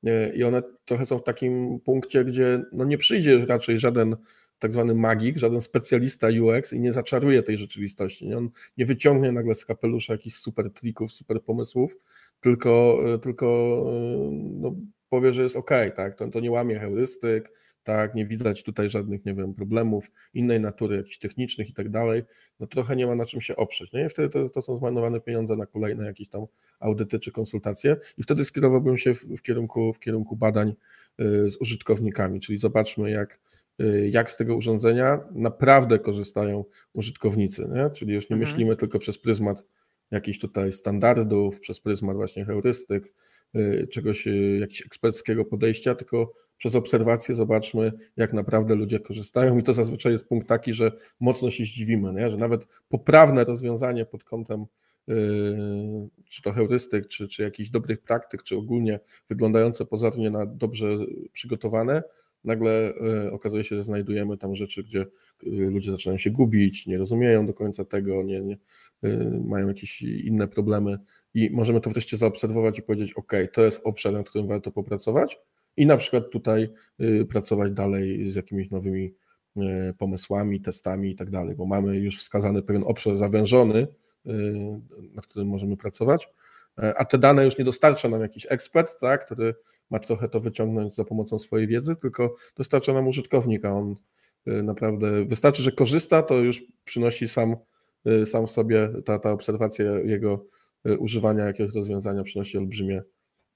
[0.07, 4.15] Y, I one trochę są w takim punkcie, gdzie no nie przyjdzie raczej żaden
[4.59, 8.27] tak zwany magik, żaden specjalista UX i nie zaczaruje tej rzeczywistości.
[8.27, 8.37] Nie?
[8.37, 11.97] On nie wyciągnie nagle z kapelusza jakichś super trików, super pomysłów,
[12.39, 13.45] tylko, y, tylko
[14.31, 14.75] no,
[15.09, 16.15] powie, że jest ok, tak?
[16.15, 17.51] To, to nie łamie heurystyk,
[17.83, 22.23] tak, nie widać tutaj żadnych, nie wiem, problemów innej natury, jakichś technicznych i tak dalej,
[22.59, 24.05] no trochę nie ma na czym się oprzeć, nie?
[24.05, 26.45] I wtedy to, to są zmarnowane pieniądze na kolejne jakieś tam
[26.79, 30.69] audyty czy konsultacje i wtedy skierowałbym się w, w kierunku, w kierunku badań
[31.19, 33.39] y, z użytkownikami, czyli zobaczmy jak,
[33.81, 37.89] y, jak z tego urządzenia naprawdę korzystają użytkownicy, nie?
[37.89, 38.51] czyli już nie mhm.
[38.51, 39.65] myślimy tylko przez pryzmat
[40.11, 43.13] jakichś tutaj standardów, przez pryzmat właśnie heurystyk,
[43.91, 44.27] czegoś,
[44.59, 49.57] jakiegoś eksperckiego podejścia, tylko przez obserwację zobaczmy, jak naprawdę ludzie korzystają.
[49.57, 52.29] I to zazwyczaj jest punkt taki, że mocno się zdziwimy, nie?
[52.29, 54.65] że nawet poprawne rozwiązanie pod kątem
[55.07, 55.15] yy,
[56.29, 60.97] czy to heurystyk, czy, czy jakichś dobrych praktyk, czy ogólnie wyglądające pozornie na dobrze
[61.33, 62.03] przygotowane,
[62.43, 62.93] nagle
[63.31, 65.05] okazuje się, że znajdujemy tam rzeczy, gdzie
[65.43, 68.57] ludzie zaczynają się gubić, nie rozumieją do końca tego, nie, nie
[69.45, 70.99] mają jakieś inne problemy
[71.33, 75.39] i możemy to wreszcie zaobserwować i powiedzieć, ok, to jest obszar, nad którym warto popracować,
[75.77, 76.69] i na przykład tutaj
[77.01, 79.13] y, pracować dalej z jakimiś nowymi
[79.57, 84.31] y, pomysłami, testami i tak dalej, bo mamy już wskazany pewien obszar zawężony, y,
[85.13, 86.29] nad którym możemy pracować,
[86.95, 89.55] a te dane już nie dostarcza nam jakiś ekspert, tak, który
[89.89, 93.95] ma trochę to wyciągnąć za pomocą swojej wiedzy, tylko dostarcza nam użytkownik, a on
[94.45, 97.55] naprawdę wystarczy, że korzysta, to już przynosi sam,
[98.25, 100.45] sam sobie ta, ta obserwacja jego
[100.85, 103.01] używania jakiegoś rozwiązania przynosi olbrzymie,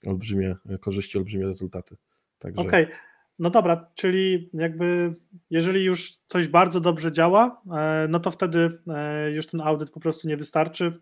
[0.06, 1.96] olbrzymie korzyści, olbrzymie rezultaty.
[2.40, 2.62] Także...
[2.62, 2.96] Okej, okay.
[3.40, 5.16] no dobra, czyli jakby
[5.50, 10.00] jeżeli już coś bardzo dobrze działa, e, no to wtedy e, już ten audyt po
[10.00, 11.00] prostu nie wystarczy.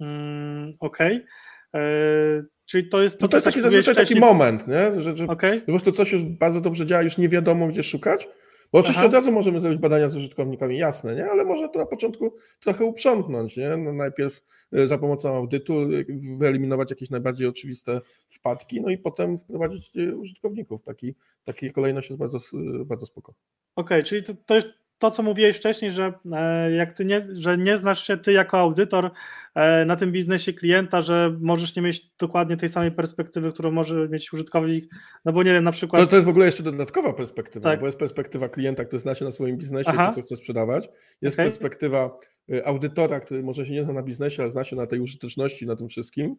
[0.00, 1.16] Mm, okej.
[1.16, 1.82] Okay.
[1.82, 3.18] E, czyli to jest.
[3.18, 5.00] To, no to jest taki zazwyczaj taki moment, nie?
[5.00, 5.60] Że, że okay.
[5.60, 8.28] po prostu coś już bardzo dobrze działa, już nie wiadomo gdzie szukać,
[8.72, 9.08] bo oczywiście Aha.
[9.08, 11.30] od razu możemy zrobić badania z użytkownikami, jasne, nie?
[11.30, 13.56] ale może to na początku trochę uprzątnąć.
[13.56, 13.76] Nie?
[13.76, 14.42] No najpierw
[14.74, 16.06] y, za pomocą audytu y,
[16.38, 18.00] wyeliminować jakieś najbardziej oczywiste
[18.30, 20.82] wpadki, no i potem wprowadzić y, użytkowników.
[20.82, 22.38] Taki, taki kolejność jest bardzo,
[22.84, 23.34] bardzo spoko.
[23.76, 24.68] Okej, okay, czyli to, to jest
[24.98, 28.58] to, co mówiłeś wcześniej, że e, jak ty nie, że nie znasz się ty jako
[28.58, 29.10] audytor
[29.54, 34.08] e, na tym biznesie klienta, że możesz nie mieć dokładnie tej samej perspektywy, którą może
[34.08, 34.90] mieć użytkownik,
[35.24, 36.02] no bo nie wiem, na przykład...
[36.02, 37.80] To, to jest w ogóle jeszcze dodatkowa perspektywa, tak.
[37.80, 40.06] bo jest perspektywa klienta, który zna się na swoim biznesie Aha.
[40.06, 40.88] to, co chce sprzedawać.
[41.22, 41.46] Jest okay.
[41.46, 42.18] perspektywa
[42.52, 45.66] y, audytora, który może się nie zna na biznesie, ale zna się na tej użyteczności,
[45.66, 46.36] na tym wszystkim.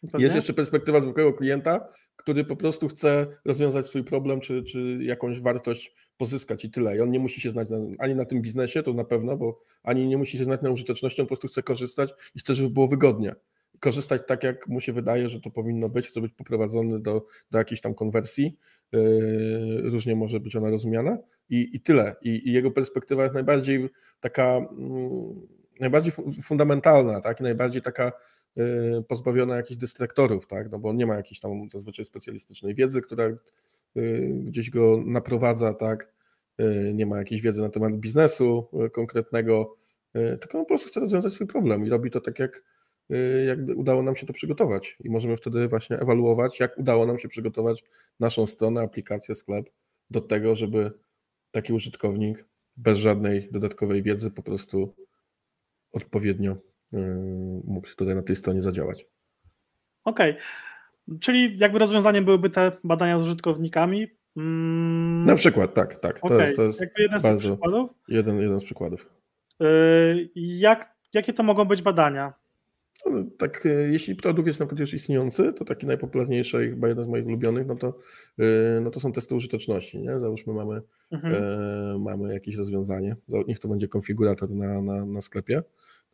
[0.00, 0.24] Pewnie?
[0.24, 5.40] Jest jeszcze perspektywa zwykłego klienta, który po prostu chce rozwiązać swój problem, czy, czy jakąś
[5.40, 6.96] wartość pozyskać i tyle.
[6.96, 9.60] I on nie musi się znać na, ani na tym biznesie, to na pewno, bo
[9.82, 12.70] ani nie musi się znać na użyteczności, on po prostu chce korzystać i chce, żeby
[12.70, 13.34] było wygodnie.
[13.80, 17.58] Korzystać tak, jak mu się wydaje, że to powinno być, chce być poprowadzony do, do
[17.58, 18.58] jakiejś tam konwersji.
[18.92, 22.16] Yy, różnie może być ona rozumiana i, i tyle.
[22.22, 23.88] I, I, jego perspektywa jest najbardziej
[24.20, 25.46] taka, mm,
[25.80, 27.40] najbardziej fundamentalna, tak?
[27.40, 28.12] I najbardziej taka
[29.08, 30.70] pozbawiona jakichś dystraktorów, tak?
[30.70, 33.24] no bo on nie ma jakiejś tam zazwyczaj specjalistycznej wiedzy, która
[33.96, 36.12] y, gdzieś go naprowadza, tak?
[36.60, 39.74] Y, nie ma jakiejś wiedzy na temat biznesu konkretnego,
[40.40, 42.62] tylko on po prostu chce rozwiązać swój problem i robi to tak, jak,
[43.46, 44.96] jak udało nam się to przygotować.
[45.00, 47.84] I możemy wtedy właśnie ewaluować, jak udało nam się przygotować
[48.20, 49.70] naszą stronę, aplikację, sklep
[50.10, 50.92] do tego, żeby
[51.50, 52.44] taki użytkownik
[52.76, 54.94] bez żadnej dodatkowej wiedzy po prostu
[55.92, 56.56] odpowiednio
[57.64, 59.06] mógł tutaj na tej stronie zadziałać.
[60.04, 61.18] Okej, okay.
[61.20, 64.06] czyli jakby rozwiązaniem byłyby te badania z użytkownikami?
[64.36, 65.22] Mm.
[65.26, 66.20] Na przykład, tak, tak.
[66.20, 66.42] To okay.
[66.42, 67.90] jest, to jest jakby jeden z przykładów?
[68.08, 69.10] Jeden, jeden z przykładów.
[69.60, 72.32] Yy, jak, jakie to mogą być badania?
[73.06, 77.04] No, tak, yy, jeśli produkt jest na przykład już istniejący, to taki najpopularniejszy chyba jeden
[77.04, 77.98] z moich ulubionych, no to,
[78.80, 79.98] no to są testy użyteczności.
[79.98, 80.18] Nie?
[80.18, 82.02] Załóżmy, mamy, mhm.
[82.02, 83.16] mamy jakieś rozwiązanie,
[83.48, 85.62] niech to będzie konfigurator na, na, na sklepie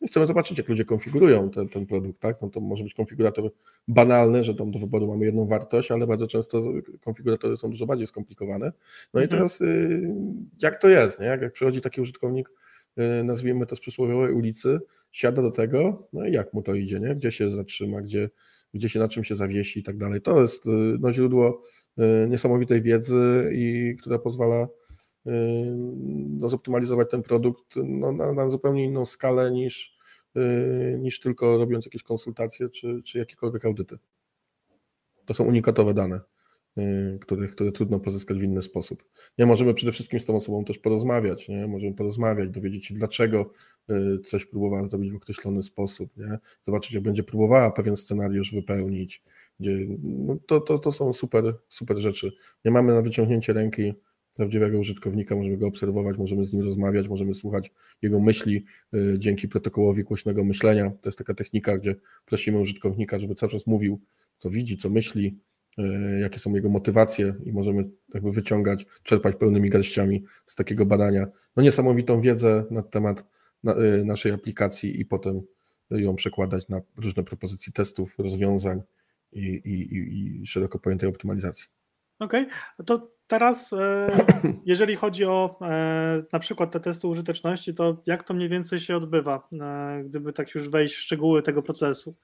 [0.00, 2.20] i chcemy zobaczyć, jak ludzie konfigurują ten, ten produkt.
[2.20, 2.42] Tak?
[2.42, 3.50] No to może być konfigurator
[3.88, 6.62] banalny, że tam do wyboru mamy jedną wartość, ale bardzo często
[7.00, 8.72] konfiguratory są dużo bardziej skomplikowane.
[9.14, 9.28] No i mhm.
[9.28, 10.14] teraz y,
[10.62, 11.20] jak to jest?
[11.20, 11.26] Nie?
[11.26, 12.50] Jak, jak przychodzi taki użytkownik,
[13.20, 14.80] y, nazwijmy to z przysłowiowej ulicy,
[15.12, 17.14] siada do tego, no i jak mu to idzie, nie?
[17.14, 18.30] gdzie się zatrzyma, gdzie,
[18.74, 20.20] gdzie się na czym się zawiesi i tak dalej.
[20.20, 21.62] To jest y, no, źródło
[22.28, 24.68] niesamowitej wiedzy, i która pozwala
[26.38, 29.96] no, zoptymalizować ten produkt no, na, na, zupełnie inną skalę niż,
[30.36, 33.98] y, niż tylko robiąc jakieś konsultacje czy, czy jakiekolwiek audyty.
[35.24, 36.20] To są unikatowe dane,
[36.78, 39.04] y, które, które trudno pozyskać w inny sposób.
[39.38, 41.66] Nie możemy przede wszystkim z tą osobą też porozmawiać, nie?
[41.66, 43.50] możemy porozmawiać, dowiedzieć się dlaczego
[43.90, 46.38] y, coś próbowała zrobić w określony sposób, nie?
[46.62, 49.22] zobaczyć jak będzie próbowała pewien scenariusz wypełnić,
[49.60, 52.32] gdzie, no to, to, to są super, super rzeczy.
[52.64, 53.92] Nie mamy na wyciągnięcie ręki
[54.34, 57.70] prawdziwego użytkownika, możemy go obserwować, możemy z nim rozmawiać, możemy słuchać
[58.02, 58.64] jego myśli
[58.94, 60.90] y, dzięki protokołowi głośnego myślenia.
[60.90, 64.00] To jest taka technika, gdzie prosimy użytkownika, żeby cały czas mówił,
[64.38, 65.38] co widzi, co myśli,
[65.78, 65.82] y,
[66.20, 71.62] jakie są jego motywacje i możemy jakby wyciągać, czerpać pełnymi garściami z takiego badania no
[71.62, 73.24] niesamowitą wiedzę na temat
[73.64, 75.42] y, naszej aplikacji i potem
[75.90, 78.82] ją przekładać na różne propozycje testów, rozwiązań
[79.32, 81.66] i, i, i szeroko pojętej optymalizacji.
[82.18, 82.86] Okej, okay.
[82.86, 84.06] to teraz e,
[84.66, 88.96] jeżeli chodzi o e, na przykład te testy użyteczności, to jak to mniej więcej się
[88.96, 92.14] odbywa, e, gdyby tak już wejść w szczegóły tego procesu?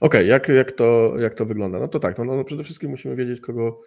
[0.00, 1.78] Okej, okay, jak, jak, to, jak to wygląda?
[1.78, 3.80] No to tak, no, no przede wszystkim musimy wiedzieć kogo,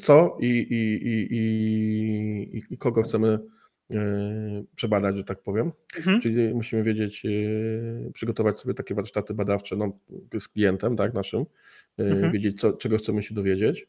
[0.00, 1.36] co i, i, i,
[2.56, 3.38] i, i kogo chcemy
[4.74, 5.72] przebadać, że tak powiem.
[5.96, 6.20] Mhm.
[6.20, 7.26] Czyli musimy wiedzieć,
[8.14, 9.98] przygotować sobie takie warsztaty badawcze no,
[10.40, 11.44] z klientem, tak, naszym,
[11.98, 12.32] mhm.
[12.32, 13.86] wiedzieć, co, czego chcemy się dowiedzieć.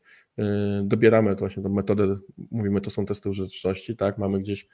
[0.84, 2.16] Dobieramy to właśnie tą metodę,
[2.52, 4.68] mówimy, to są testy użyteczności, tak, mamy gdzieś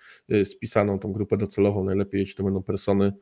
[0.44, 3.14] spisaną tą grupę docelową, najlepiej jeśli to będą persony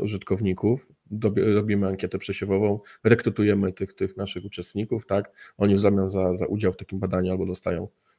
[0.00, 0.86] użytkowników,
[1.34, 6.72] robimy ankietę przesiewową, rekrutujemy tych, tych naszych uczestników, tak, oni w zamian za, za udział
[6.72, 8.11] w takim badaniu albo dostają E,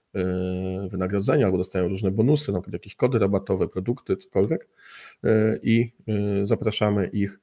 [0.89, 4.67] wynagrodzenia albo dostają różne bonusy, na przykład jakieś kody rabatowe, produkty, cokolwiek
[5.23, 7.39] e, i e, zapraszamy ich.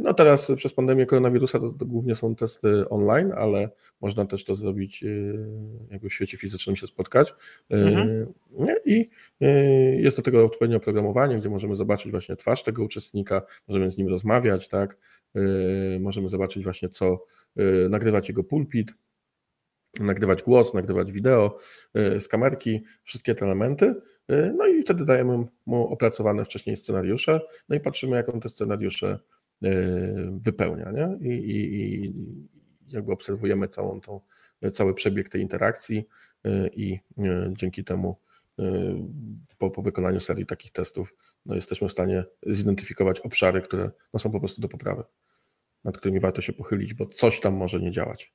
[0.00, 4.56] No teraz przez pandemię koronawirusa to, to, głównie są testy online, ale można też to
[4.56, 5.04] zrobić
[5.90, 7.34] jakby w świecie fizycznym się spotkać.
[7.70, 8.26] Mhm.
[8.84, 9.10] I
[9.96, 14.08] jest do tego odpowiednie oprogramowanie, gdzie możemy zobaczyć właśnie twarz tego uczestnika, możemy z nim
[14.08, 14.96] rozmawiać, tak?
[16.00, 17.24] Możemy zobaczyć właśnie co,
[17.88, 18.94] nagrywać jego pulpit,
[20.00, 21.58] nagrywać głos, nagrywać wideo
[21.96, 23.94] y, z kamerki, wszystkie te elementy.
[24.30, 28.48] Y, no i wtedy dajemy mu opracowane wcześniej scenariusze, no i patrzymy, jak on te
[28.48, 29.18] scenariusze
[29.64, 29.68] y,
[30.42, 30.92] wypełnia.
[30.92, 31.28] Nie?
[31.28, 32.14] I, i, i
[32.88, 34.20] jakby obserwujemy całą tą,
[34.72, 36.08] cały przebieg tej interakcji
[36.72, 36.98] i
[37.52, 38.20] dzięki temu
[39.58, 41.14] po, po wykonaniu serii takich testów
[41.46, 45.02] no jesteśmy w stanie zidentyfikować obszary, które no są po prostu do poprawy,
[45.84, 48.32] nad którymi warto się pochylić, bo coś tam może nie działać.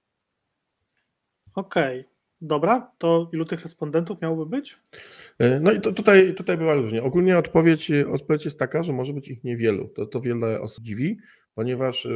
[1.59, 1.99] Okej.
[1.99, 2.19] Okay.
[2.41, 4.79] Dobra, to ilu tych respondentów miałoby być?
[5.39, 7.03] E, no i to tutaj, tutaj była różnie.
[7.03, 9.87] Ogólnie odpowiedź, odpowiedź jest taka, że może być ich niewielu.
[9.87, 11.17] To, to wiele osób dziwi,
[11.53, 12.07] ponieważ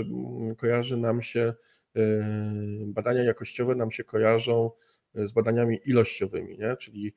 [0.58, 1.54] kojarzy nam się,
[2.86, 4.72] badania jakościowe nam się kojarzą
[5.16, 6.76] z badaniami ilościowymi, nie?
[6.78, 7.14] czyli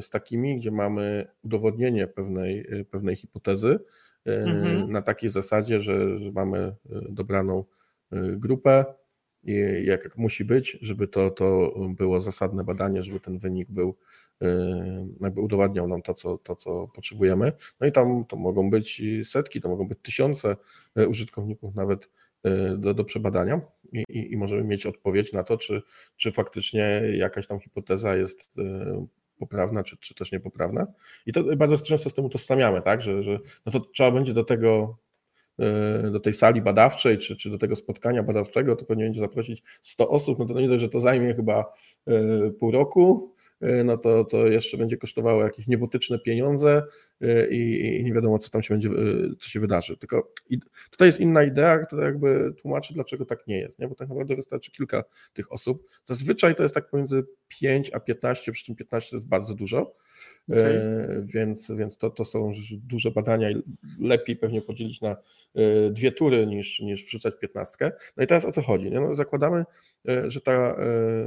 [0.00, 3.78] z takimi, gdzie mamy udowodnienie pewnej, pewnej hipotezy
[4.24, 4.92] mhm.
[4.92, 6.74] na takiej zasadzie, że, że mamy
[7.08, 7.64] dobraną
[8.36, 8.84] grupę,
[9.46, 13.96] i jak musi być, żeby to, to było zasadne badanie, żeby ten wynik był,
[15.20, 17.52] jakby udowadniał nam to co, to, co potrzebujemy.
[17.80, 20.56] No i tam to mogą być setki, to mogą być tysiące
[21.08, 22.10] użytkowników nawet
[22.78, 23.60] do, do przebadania
[23.92, 25.82] i, i, i możemy mieć odpowiedź na to, czy,
[26.16, 28.56] czy faktycznie jakaś tam hipoteza jest
[29.38, 30.86] poprawna, czy, czy też niepoprawna.
[31.26, 34.44] I to bardzo często z tym utożsamiamy, tak, że, że no to trzeba będzie do
[34.44, 34.98] tego
[36.10, 40.08] do tej sali badawczej, czy, czy do tego spotkania badawczego, to pewnie będzie zaprosić 100
[40.08, 41.72] osób, no to nie dość, że to zajmie chyba
[42.06, 46.82] e, pół roku, e, no to, to jeszcze będzie kosztowało jakieś niebotyczne pieniądze
[47.50, 48.90] i, i, nie wiadomo, co tam się będzie,
[49.38, 49.96] co się wydarzy.
[49.96, 50.30] Tylko
[50.90, 53.88] tutaj jest inna idea, która jakby tłumaczy, dlaczego tak nie jest, nie?
[53.88, 55.82] bo tak naprawdę wystarczy kilka tych osób.
[56.04, 59.94] Zazwyczaj to jest tak pomiędzy 5 a 15, przy tym 15 to jest bardzo dużo,
[60.50, 60.60] Okay.
[60.60, 63.62] E, więc, więc to, to są duże badania i
[64.00, 65.10] lepiej pewnie podzielić na
[65.54, 67.92] e, dwie tury niż, niż wrzucać piętnastkę.
[68.16, 68.90] No i teraz o co chodzi?
[68.90, 69.64] No, zakładamy,
[70.08, 70.76] e, że ta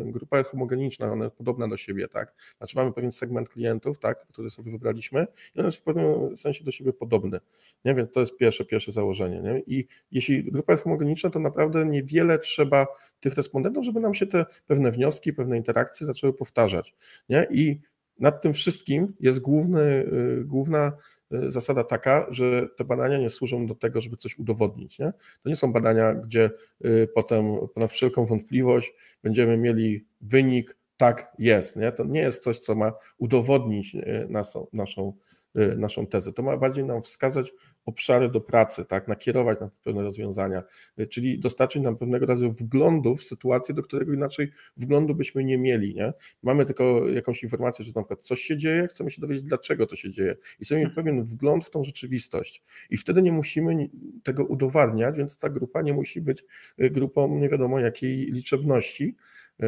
[0.05, 2.33] grupa jest homogeniczna, ona jest podobna do siebie, tak?
[2.57, 6.63] Znaczy mamy pewien segment klientów, tak, który sobie wybraliśmy i on jest w pewnym sensie
[6.63, 7.39] do siebie podobny,
[7.85, 7.95] nie?
[7.95, 9.63] Więc to jest pierwsze, pierwsze założenie, nie?
[9.67, 12.87] I jeśli grupa jest homogeniczna, to naprawdę niewiele trzeba
[13.19, 16.95] tych respondentów, żeby nam się te pewne wnioski, pewne interakcje zaczęły powtarzać,
[17.29, 17.47] nie?
[17.51, 17.79] I
[18.19, 20.91] nad tym wszystkim jest główny, y, główna
[21.33, 24.99] y, zasada taka, że te badania nie służą do tego, żeby coś udowodnić.
[24.99, 25.13] Nie?
[25.43, 26.51] To nie są badania, gdzie
[26.85, 31.75] y, potem ponad wszelką wątpliwość będziemy mieli wynik, tak jest.
[31.75, 31.91] Nie?
[31.91, 33.97] To nie jest coś, co ma udowodnić
[34.29, 35.13] naszą, naszą,
[35.55, 36.33] naszą tezę.
[36.33, 37.53] To ma bardziej nam wskazać
[37.85, 40.63] obszary do pracy, tak, nakierować na pewne rozwiązania,
[40.99, 45.57] y, czyli dostarczyć nam pewnego rodzaju wglądu w sytuację, do którego inaczej wglądu byśmy nie
[45.57, 45.95] mieli.
[45.95, 46.13] Nie?
[46.43, 49.95] Mamy tylko jakąś informację, że na przykład coś się dzieje, chcemy się dowiedzieć, dlaczego to
[49.95, 52.63] się dzieje i chcemy mieć pewien wgląd w tą rzeczywistość.
[52.89, 53.89] I wtedy nie musimy
[54.23, 56.45] tego udowadniać, więc ta grupa nie musi być
[56.81, 59.15] y, grupą nie wiadomo jakiej liczebności.
[59.63, 59.65] Y,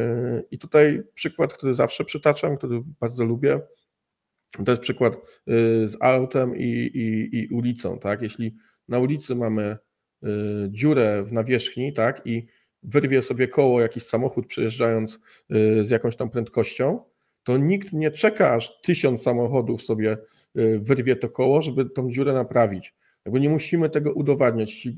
[0.50, 3.60] I tutaj przykład, który zawsze przytaczam, który bardzo lubię,
[4.64, 5.18] to jest przykład y,
[5.88, 6.62] z autem i,
[6.94, 8.22] i, i ulicą, tak?
[8.22, 8.56] Jeśli
[8.88, 9.76] na ulicy mamy
[10.24, 10.28] y,
[10.68, 12.46] dziurę w nawierzchni, tak, i
[12.82, 17.00] wyrwie sobie koło jakiś samochód przejeżdżając y, z jakąś tam prędkością,
[17.42, 20.16] to nikt nie czeka, aż tysiąc samochodów sobie
[20.78, 22.94] wyrwie to koło, żeby tą dziurę naprawić.
[23.24, 24.88] Jakby nie musimy tego udowadniać.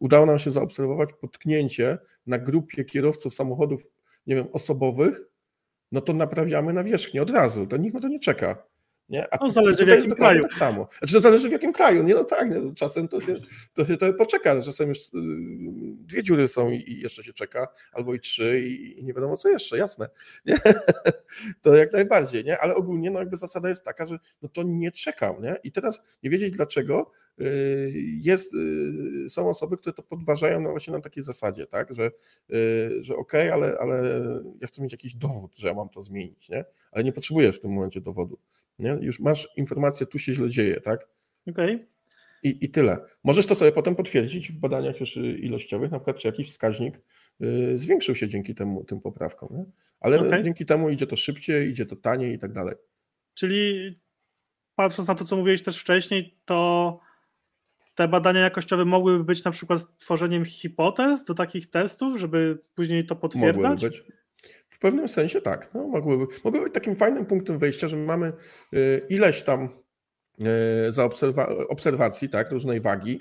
[0.00, 3.86] Udało nam się zaobserwować potknięcie na grupie kierowców samochodów,
[4.26, 5.20] nie wiem, osobowych,
[5.92, 7.66] no to naprawiamy nawierzchnię od razu.
[7.66, 8.71] To nikt na to nie czeka.
[9.12, 9.34] Nie?
[9.34, 10.42] A no, zależy w jakim kraju.
[10.42, 10.88] Tak samo.
[10.98, 12.02] Znaczy, to zależy w jakim kraju.
[12.02, 13.40] Nie, no tak, nie, czasem to się,
[13.74, 14.62] to się to poczeka.
[14.62, 15.02] Czasem już y,
[15.96, 19.48] dwie dziury są i, jeszcze się czeka, albo i trzy i, i, nie wiadomo co
[19.48, 20.08] jeszcze, jasne.
[20.46, 20.56] Nie?
[21.62, 22.58] To jak najbardziej, nie?
[22.58, 25.56] Ale ogólnie no jakby zasada jest taka, że no to nie czekam, nie?
[25.64, 30.92] I teraz nie wiedzieć dlaczego, y, jest, y, są osoby, które to podważają no właśnie
[30.92, 32.10] na takiej zasadzie, tak, że,
[33.00, 34.20] że okej, okay, ale, ale
[34.60, 36.64] ja chcę mieć jakiś dowód, że ja mam to zmienić, nie?
[36.92, 38.38] ale nie potrzebujesz w tym momencie dowodu.
[38.78, 38.98] Nie?
[39.00, 41.08] Już masz informację, tu się źle dzieje, tak?
[41.46, 41.74] Okej.
[41.74, 41.92] Okay.
[42.42, 42.98] I, I tyle.
[43.24, 47.00] Możesz to sobie potem potwierdzić w badaniach już ilościowych, na przykład czy jakiś wskaźnik
[47.42, 49.48] y, zwiększył się dzięki temu, tym poprawkom.
[49.56, 49.64] Nie?
[50.00, 50.42] Ale okay.
[50.42, 52.74] dzięki temu idzie to szybciej, idzie to taniej i tak dalej.
[53.34, 53.90] Czyli
[54.74, 57.00] patrząc na to, co mówiłeś też wcześniej, to
[57.94, 63.16] te badania jakościowe mogłyby być na przykład tworzeniem hipotez do takich testów, żeby później to
[63.16, 63.82] potwierdzać?
[63.82, 64.21] Mogłyby być
[64.82, 65.70] pewnym sensie tak.
[65.74, 68.32] No, mogłyby, mogłyby być takim fajnym punktem wyjścia, że mamy
[68.74, 69.68] y, ileś tam
[70.40, 71.02] y,
[71.68, 73.20] obserwacji, tak, różnej wagi,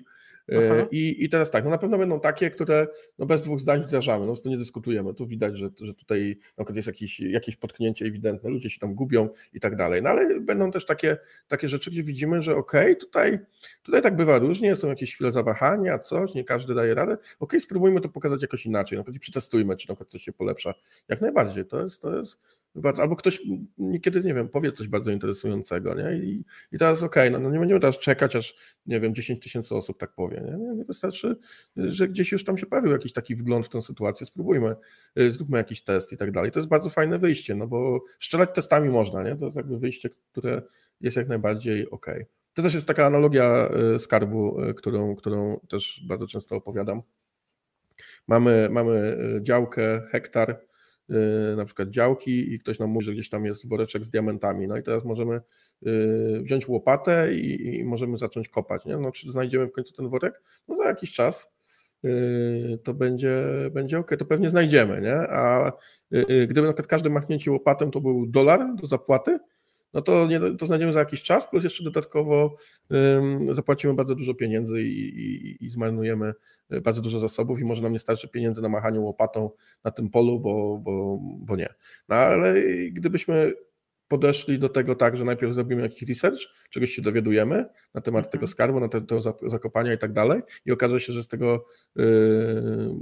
[0.51, 2.87] E, I, I teraz tak, no na pewno będą takie, które
[3.19, 5.13] no bez dwóch zdań wdrażamy, no to nie dyskutujemy.
[5.13, 8.95] Tu widać, że, że tutaj na przykład jest jakieś, jakieś potknięcie ewidentne, ludzie się tam
[8.95, 10.01] gubią i tak dalej.
[10.01, 13.39] No ale będą też takie, takie rzeczy, gdzie widzimy, że okej, okay, tutaj,
[13.83, 17.13] tutaj tak bywa różnie, są jakieś chwile zawahania, coś, nie każdy daje radę.
[17.13, 20.23] Okej, okay, spróbujmy to pokazać jakoś inaczej, na przykład i przetestujmy, czy na przykład coś
[20.23, 20.73] się polepsza.
[21.07, 22.39] Jak najbardziej, to jest, to jest
[22.75, 23.41] bardzo, albo ktoś
[23.77, 26.17] niekiedy, nie wiem, powie coś bardzo interesującego, nie?
[26.17, 28.55] I, i teraz okej, okay, no, no, nie będziemy teraz czekać, aż,
[28.86, 30.75] nie wiem, 10 tysięcy osób tak powie, nie?
[30.75, 30.86] nie?
[30.86, 31.38] Wystarczy,
[31.75, 34.75] że gdzieś już tam się pojawił jakiś taki wgląd w tę sytuację, spróbujmy,
[35.19, 36.51] y, zróbmy jakiś test i tak dalej.
[36.51, 39.36] To jest bardzo fajne wyjście, no bo strzelać testami można, nie?
[39.36, 40.62] To jest jakby wyjście, które
[41.01, 42.07] jest jak najbardziej ok.
[42.53, 47.01] To też jest taka analogia y, skarbu, y, którą, którą też bardzo często opowiadam.
[48.27, 50.70] Mamy, mamy działkę, hektar,
[51.58, 54.67] na przykład działki i ktoś nam mówi, że gdzieś tam jest woreczek z diamentami.
[54.67, 55.42] No i teraz możemy
[56.42, 58.85] wziąć łopatę i, i możemy zacząć kopać.
[58.85, 58.98] Nie?
[58.98, 60.42] No, czy znajdziemy w końcu ten worek?
[60.67, 61.52] No za jakiś czas
[62.83, 65.15] to będzie, będzie ok, to pewnie znajdziemy, nie?
[65.15, 65.73] A
[66.48, 69.40] gdyby na przykład każde machnięcie łopatą to był dolar do zapłaty,
[69.94, 72.56] no to, nie, to znajdziemy za jakiś czas, plus jeszcze dodatkowo
[72.89, 76.33] um, zapłacimy bardzo dużo pieniędzy i, i, i zmarnujemy
[76.69, 79.50] e, bardzo dużo zasobów i może nam nie starczy pieniędzy na machanie łopatą
[79.83, 81.73] na tym polu, bo, bo, bo nie.
[82.10, 82.54] No ale
[82.92, 83.54] gdybyśmy
[84.08, 86.39] podeszli do tego tak, że najpierw zrobimy jakiś research,
[86.69, 88.31] czegoś się dowiadujemy na temat mhm.
[88.31, 91.65] tego skarbu, na te, tego zakopania i tak dalej i okaże się, że z tego
[91.96, 92.96] yy,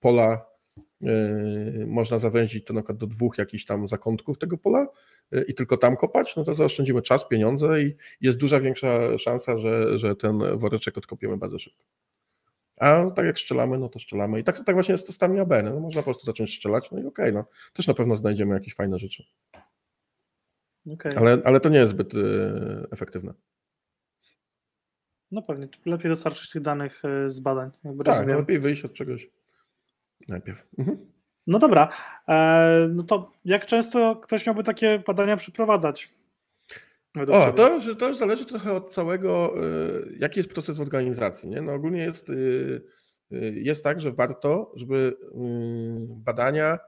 [0.00, 0.53] pola
[1.86, 4.86] można zawęzić to na przykład do dwóch jakichś tam zakątków tego pola,
[5.48, 9.98] i tylko tam kopać, no to zaoszczędzimy czas, pieniądze i jest duża większa szansa, że,
[9.98, 11.84] że ten woreczek odkopiemy bardzo szybko.
[12.76, 14.40] A tak jak strzelamy, no to strzelamy.
[14.40, 15.50] I tak, tak właśnie jest z testami AB.
[15.64, 18.54] No, można po prostu zacząć strzelać, no i okej, okay, no też na pewno znajdziemy
[18.54, 19.24] jakieś fajne rzeczy.
[20.92, 21.16] Okay.
[21.16, 22.18] Ale, ale to nie jest zbyt y,
[22.90, 23.34] efektywne.
[25.30, 27.70] No pewnie, lepiej dostarczyć tych danych y, z badań.
[28.04, 29.30] tak, no lepiej wyjść od czegoś
[30.28, 30.66] najpierw.
[30.78, 31.06] Mhm.
[31.46, 31.88] No dobra,
[32.28, 36.14] e, no to jak często ktoś miałby takie badania przeprowadzać?
[37.32, 39.60] O, to już, to już zależy trochę od całego, e,
[40.18, 41.48] jaki jest proces w organizacji.
[41.48, 41.62] Nie?
[41.62, 42.34] No ogólnie jest, e,
[43.40, 45.16] jest tak, że warto, żeby
[46.08, 46.78] badania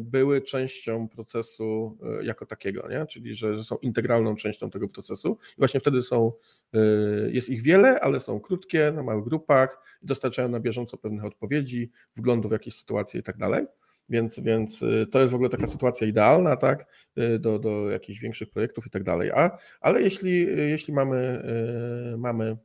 [0.00, 3.06] były częścią procesu jako takiego, nie?
[3.06, 5.38] czyli że są integralną częścią tego procesu.
[5.50, 6.32] I właśnie wtedy są,
[7.28, 12.48] jest ich wiele, ale są krótkie, na małych grupach dostarczają na bieżąco pewnych odpowiedzi, wglądu
[12.48, 13.66] w jakieś sytuacje i tak dalej.
[14.08, 16.86] Więc, więc y, to jest w ogóle taka sytuacja idealna, tak,
[17.18, 19.30] y, do, do jakichś większych projektów i tak dalej.
[19.30, 21.42] A, ale jeśli, y, jeśli mamy,
[22.18, 22.56] mamy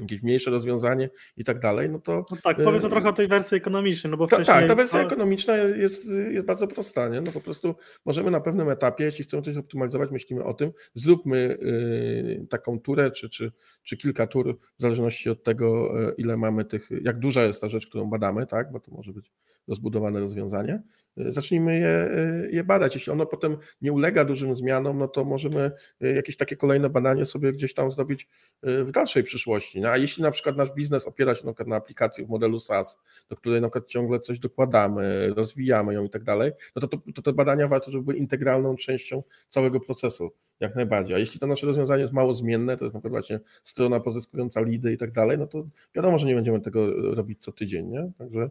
[0.00, 2.24] jakieś mniejsze rozwiązanie i tak dalej, no to...
[2.30, 4.56] No tak, powiedz y, trochę o tej wersji ekonomicznej, no bo wcześniej...
[4.56, 7.20] Tak, ta wersja ekonomiczna jest, jest bardzo prosta, nie?
[7.20, 7.74] no po prostu
[8.04, 13.10] możemy na pewnym etapie, jeśli chcemy coś optymalizować, myślimy o tym, zróbmy y, taką turę,
[13.10, 17.44] czy, czy, czy kilka tur, w zależności od tego, y, ile mamy tych, jak duża
[17.44, 19.32] jest ta rzecz, którą badamy, tak, bo to może być
[19.68, 20.82] rozbudowane rozwiązanie,
[21.16, 22.08] zacznijmy je,
[22.50, 22.94] je badać.
[22.94, 27.52] Jeśli ono potem nie ulega dużym zmianom, no to możemy jakieś takie kolejne badanie sobie
[27.52, 28.28] gdzieś tam zrobić
[28.62, 29.80] w dalszej przyszłości.
[29.80, 32.98] No, a jeśli na przykład nasz biznes opiera się na aplikacji w modelu SaaS,
[33.28, 37.12] do której na przykład ciągle coś dokładamy, rozwijamy ją i tak dalej, no to, to,
[37.14, 41.16] to te badania warto, żeby były integralną częścią całego procesu, jak najbardziej.
[41.16, 44.60] A jeśli to nasze rozwiązanie jest mało zmienne, to jest na przykład właśnie strona pozyskująca
[44.60, 48.10] lidy i tak dalej, no to wiadomo, że nie będziemy tego robić co tydzień, nie?
[48.18, 48.50] Także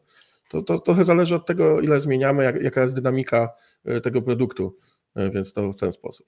[0.49, 3.49] to, to trochę zależy od tego, ile zmieniamy, jak, jaka jest dynamika
[3.85, 4.77] e, tego produktu,
[5.15, 6.27] e, więc to w ten sposób.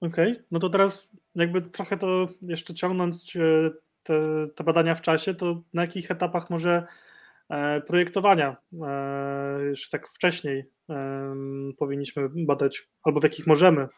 [0.00, 0.44] Okej, okay.
[0.50, 3.70] no to teraz jakby trochę to jeszcze ciągnąć e,
[4.02, 6.86] te, te badania w czasie, to na jakich etapach może
[7.86, 8.56] projektowania
[9.68, 10.64] już tak wcześniej
[11.78, 13.88] powinniśmy badać, albo w jakich możemy?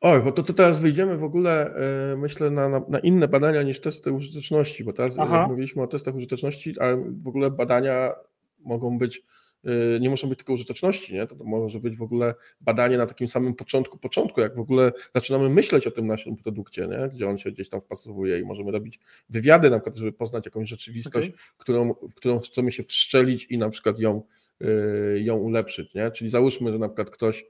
[0.00, 1.74] Oj, bo to, to teraz wyjdziemy w ogóle,
[2.16, 5.16] myślę, na, na, na, inne badania niż testy użyteczności, bo teraz
[5.48, 6.84] mówiliśmy o testach użyteczności, a
[7.24, 8.14] w ogóle badania
[8.60, 9.22] mogą być,
[9.64, 11.26] y, nie muszą być tylko użyteczności, nie?
[11.26, 14.92] To, to może być w ogóle badanie na takim samym początku, początku, jak w ogóle
[15.14, 17.08] zaczynamy myśleć o tym naszym produkcie, nie?
[17.08, 20.68] gdzie on się gdzieś tam wpasowuje i możemy robić wywiady na przykład, żeby poznać jakąś
[20.68, 21.40] rzeczywistość, okay.
[21.58, 24.22] którą, w którą chcemy się wszczelić i na przykład ją,
[24.62, 26.10] y, ją ulepszyć, nie?
[26.10, 27.46] Czyli załóżmy, że na przykład ktoś,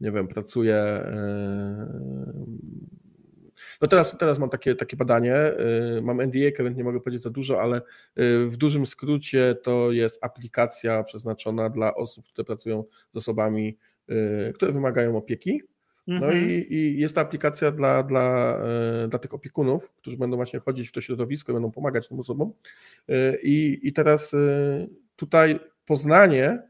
[0.00, 1.04] nie wiem, pracuje
[3.80, 5.52] no teraz, teraz mam takie, takie badanie,
[5.98, 7.82] y, mam NDA, więc nie mogę powiedzieć za dużo, ale y,
[8.46, 13.78] w dużym skrócie to jest aplikacja przeznaczona dla osób, które pracują z osobami,
[14.10, 15.62] y, które wymagają opieki.
[16.06, 16.50] No mhm.
[16.50, 18.58] i, i, jest to aplikacja dla, dla,
[19.08, 22.52] dla tych opiekunów, którzy będą właśnie chodzić w to środowisko, będą pomagać tym osobom.
[23.42, 24.32] I, i teraz
[25.16, 25.58] tutaj
[25.90, 26.62] Poznanie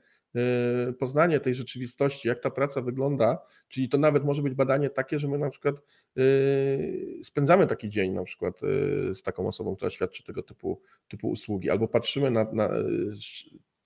[0.99, 5.29] poznanie tej rzeczywistości, jak ta praca wygląda, czyli to nawet może być badanie takie, że
[5.29, 5.77] my na przykład
[6.19, 11.31] y, spędzamy taki dzień na przykład y, z taką osobą, która świadczy tego typu, typu
[11.31, 12.71] usługi, albo patrzymy na, na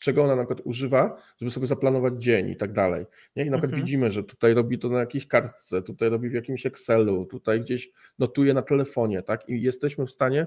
[0.04, 3.06] czego ona na przykład używa, żeby sobie zaplanować dzień i tak dalej.
[3.36, 3.44] Nie?
[3.44, 3.82] I na przykład mhm.
[3.82, 7.90] widzimy, że tutaj robi to na jakiejś kartce, tutaj robi w jakimś Excelu, tutaj gdzieś
[8.18, 9.48] notuje na telefonie, tak?
[9.48, 10.46] I jesteśmy w stanie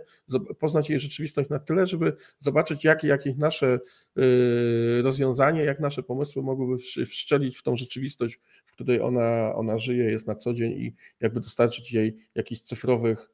[0.60, 3.80] poznać jej rzeczywistość na tyle, żeby zobaczyć, jakie jakieś nasze
[4.16, 10.12] yy, rozwiązanie, jak nasze pomysły mogłyby wszczelić w tą rzeczywistość, w której ona, ona żyje,
[10.12, 13.30] jest na co dzień i jakby dostarczyć jej jakichś cyfrowych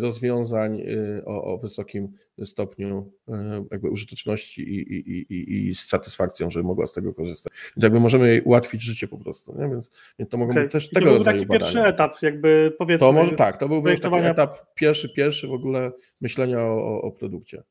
[0.00, 2.08] rozwiązań y, o, o, wysokim
[2.44, 3.32] stopniu y,
[3.70, 7.52] jakby użyteczności i, i, i, i z satysfakcją, żeby mogła z tego korzystać.
[7.76, 9.68] Więc jakby możemy jej ułatwić życie po prostu, nie?
[9.68, 10.62] Więc, więc to mogą okay.
[10.62, 11.72] być też tego rodzaju taki badania.
[11.72, 13.06] pierwszy etap, jakby powiedzmy.
[13.06, 17.62] To może tak, to byłby taki etap pierwszy, pierwszy w ogóle myślenia o, o produkcie.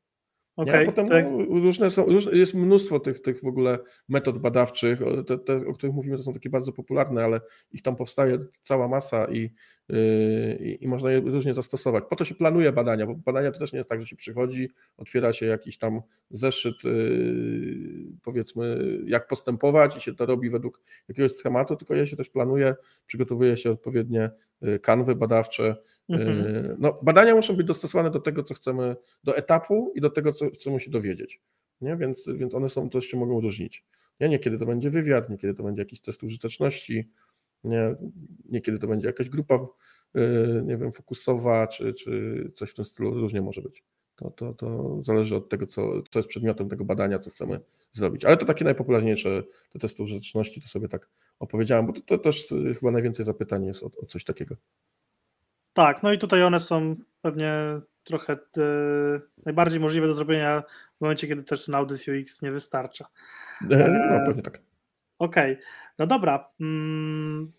[0.55, 0.85] Okay?
[0.85, 1.25] Potem tak.
[1.49, 3.79] różne są, różne, jest mnóstwo tych, tych w ogóle
[4.09, 7.41] metod badawczych, te, te, o których mówimy, to są takie bardzo popularne, ale
[7.71, 9.53] ich tam powstaje cała masa i,
[9.89, 12.03] yy, i można je różnie zastosować.
[12.09, 14.69] Po to się planuje badania, bo badania to też nie jest tak, że się przychodzi,
[14.97, 21.31] otwiera się jakiś tam zeszyt, yy, powiedzmy, jak postępować i się to robi według jakiegoś
[21.31, 22.75] schematu, tylko je się też planuje,
[23.05, 24.31] przygotowuje się odpowiednie
[24.61, 25.75] yy, kanwy badawcze,
[26.09, 26.55] Mhm.
[26.55, 30.33] E, no, badania muszą być dostosowane do tego, co chcemy, do etapu i do tego,
[30.33, 31.41] co chcemy się dowiedzieć.
[31.81, 31.97] Nie?
[31.97, 33.85] Więc, więc one są, to się mogą różnić.
[34.19, 34.29] Nie?
[34.29, 37.09] Niekiedy to będzie wywiad, niekiedy to będzie jakiś test użyteczności,
[37.63, 37.95] nie?
[38.45, 39.67] niekiedy to będzie jakaś grupa,
[40.15, 40.21] e,
[40.65, 43.83] nie wiem, fokusowa, czy, czy coś w tym stylu, różnie może być.
[44.15, 47.59] To, to, to zależy od tego, co, co jest przedmiotem tego badania, co chcemy
[47.91, 48.25] zrobić.
[48.25, 52.53] Ale to takie najpopularniejsze te testy użyteczności, to sobie tak opowiedziałem, bo to, to też
[52.79, 54.55] chyba najwięcej zapytań jest o, o coś takiego.
[55.73, 57.53] Tak, no i tutaj one są pewnie
[58.03, 58.37] trochę e,
[59.45, 60.63] najbardziej możliwe do zrobienia
[60.97, 63.07] w momencie, kiedy też ten audyt UX nie wystarcza.
[63.71, 64.61] E, no pewnie tak.
[65.19, 65.65] Okej, okay.
[65.99, 66.49] no dobra.
[66.59, 67.51] Mm,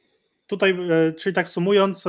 [0.47, 2.05] tutaj, e, czyli tak sumując,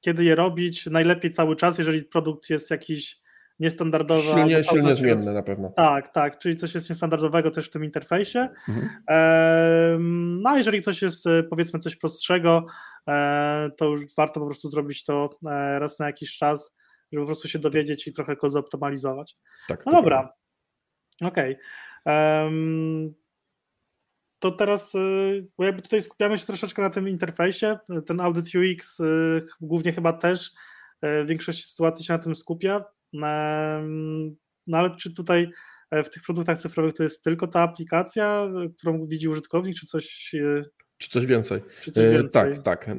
[0.00, 3.23] kiedy je robić, najlepiej cały czas, jeżeli produkt jest jakiś
[3.58, 4.22] niestandardowy.
[4.22, 5.72] Silnie, silnie zmienny jest, na pewno.
[5.76, 8.48] Tak, tak, czyli coś jest niestandardowego też w tym interfejsie.
[8.68, 8.88] Mhm.
[10.42, 12.66] No a jeżeli coś jest powiedzmy coś prostszego,
[13.08, 16.76] E, to już warto po prostu zrobić to e, raz na jakiś czas,
[17.12, 19.36] żeby po prostu się dowiedzieć i trochę go zoptymalizować.
[19.68, 20.32] Tak, no dobra,
[21.20, 21.58] okej.
[22.04, 23.14] Okay.
[24.38, 24.98] to teraz, e,
[25.58, 28.98] bo jakby tutaj skupiamy się troszeczkę na tym interfejsie, ten Audit UX
[29.60, 30.50] głównie chyba też
[31.02, 32.84] w większości sytuacji się na tym skupia,
[34.66, 35.50] no ale czy tutaj
[35.92, 40.34] w tych produktach cyfrowych to jest tylko ta aplikacja, którą widzi użytkownik, czy coś
[40.98, 41.60] czy coś więcej?
[41.82, 42.54] Czy coś więcej?
[42.54, 42.88] Tak, tak.
[42.88, 42.94] E,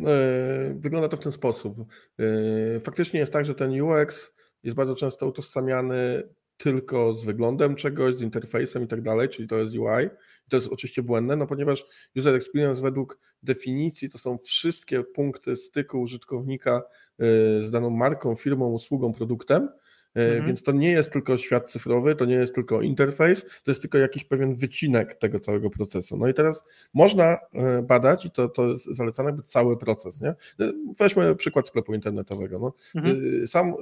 [0.80, 1.78] wygląda to w ten sposób.
[2.20, 6.24] E, faktycznie jest tak, że ten UX jest bardzo często utożsamiany
[6.58, 10.06] tylko z wyglądem czegoś, z interfejsem i tak dalej, czyli to jest UI.
[10.48, 11.86] I to jest oczywiście błędne, no ponieważ
[12.18, 16.82] user experience według definicji to są wszystkie punkty styku użytkownika
[17.20, 17.24] e,
[17.64, 19.85] z daną marką, firmą, usługą, produktem, E,
[20.16, 20.48] mhm.
[20.48, 23.98] Więc to nie jest tylko świat cyfrowy, to nie jest tylko interfejs, to jest tylko
[23.98, 26.18] jakiś pewien wycinek tego całego procesu.
[26.18, 26.64] No i teraz
[26.94, 30.22] można e, badać, i to, to jest zalecane, by cały proces.
[30.22, 30.30] Nie?
[30.30, 32.60] E, weźmy przykład sklepu internetowego.
[32.60, 32.74] No.
[32.96, 33.48] Mhm.
[33.48, 33.74] Sam,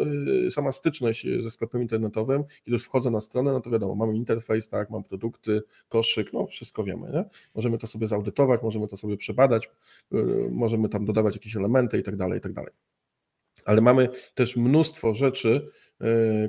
[0.52, 4.70] sama styczność ze sklepem internetowym, kiedy już wchodzę na stronę, no to wiadomo, mamy interfejs,
[4.70, 7.12] tak, mam produkty, koszyk, no wszystko wiemy.
[7.12, 7.26] Nie?
[7.56, 9.70] Możemy to sobie zaudytować, możemy to sobie przebadać,
[10.52, 12.72] możemy tam dodawać jakieś elementy i tak dalej, i tak dalej.
[13.66, 15.83] Ale mamy też mnóstwo rzeczy, E,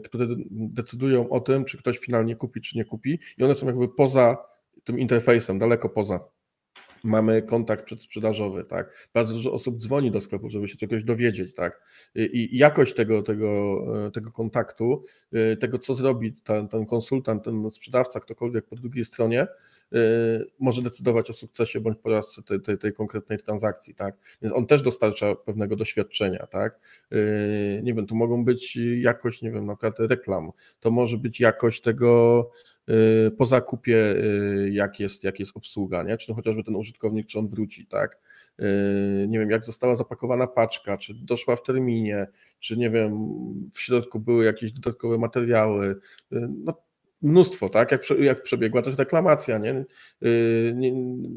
[0.05, 3.89] które decydują o tym, czy ktoś finalnie kupi, czy nie kupi, i one są jakby
[3.89, 4.37] poza
[4.85, 6.21] tym interfejsem, daleko poza.
[7.05, 9.09] Mamy kontakt przedsprzedażowy, tak?
[9.15, 11.83] Bardzo dużo osób dzwoni do sklepu, żeby się czegoś dowiedzieć, tak?
[12.15, 15.03] I jakość tego, tego, e, tego kontaktu,
[15.33, 19.47] e, tego, co zrobi ten, ten konsultant, ten sprzedawca, ktokolwiek po drugiej stronie,
[19.95, 24.17] Y, może decydować o sukcesie bądź porażce tej, tej, tej, konkretnej transakcji, tak?
[24.43, 26.79] Więc on też dostarcza pewnego doświadczenia, tak?
[27.83, 30.51] Nie wiem, to mogą być jakość, nie wiem, na przykład reklam,
[30.81, 32.51] to może być jakość tego
[33.39, 34.15] po zakupie,
[34.71, 36.17] jak jest, jak jest obsługa, nie?
[36.17, 38.19] Czy no chociażby ten użytkownik, czy on wróci, tak?
[39.29, 42.27] Nie wiem, jak została zapakowana paczka, czy doszła w terminie,
[42.61, 43.29] czy nie wiem,
[43.73, 45.97] w środku były jakieś dodatkowe materiały.
[46.31, 46.75] No,
[47.23, 47.93] mnóstwo, tak?
[47.93, 49.85] Jak, jak przebiegła też reklamacja, nie?
[50.75, 50.93] Nie?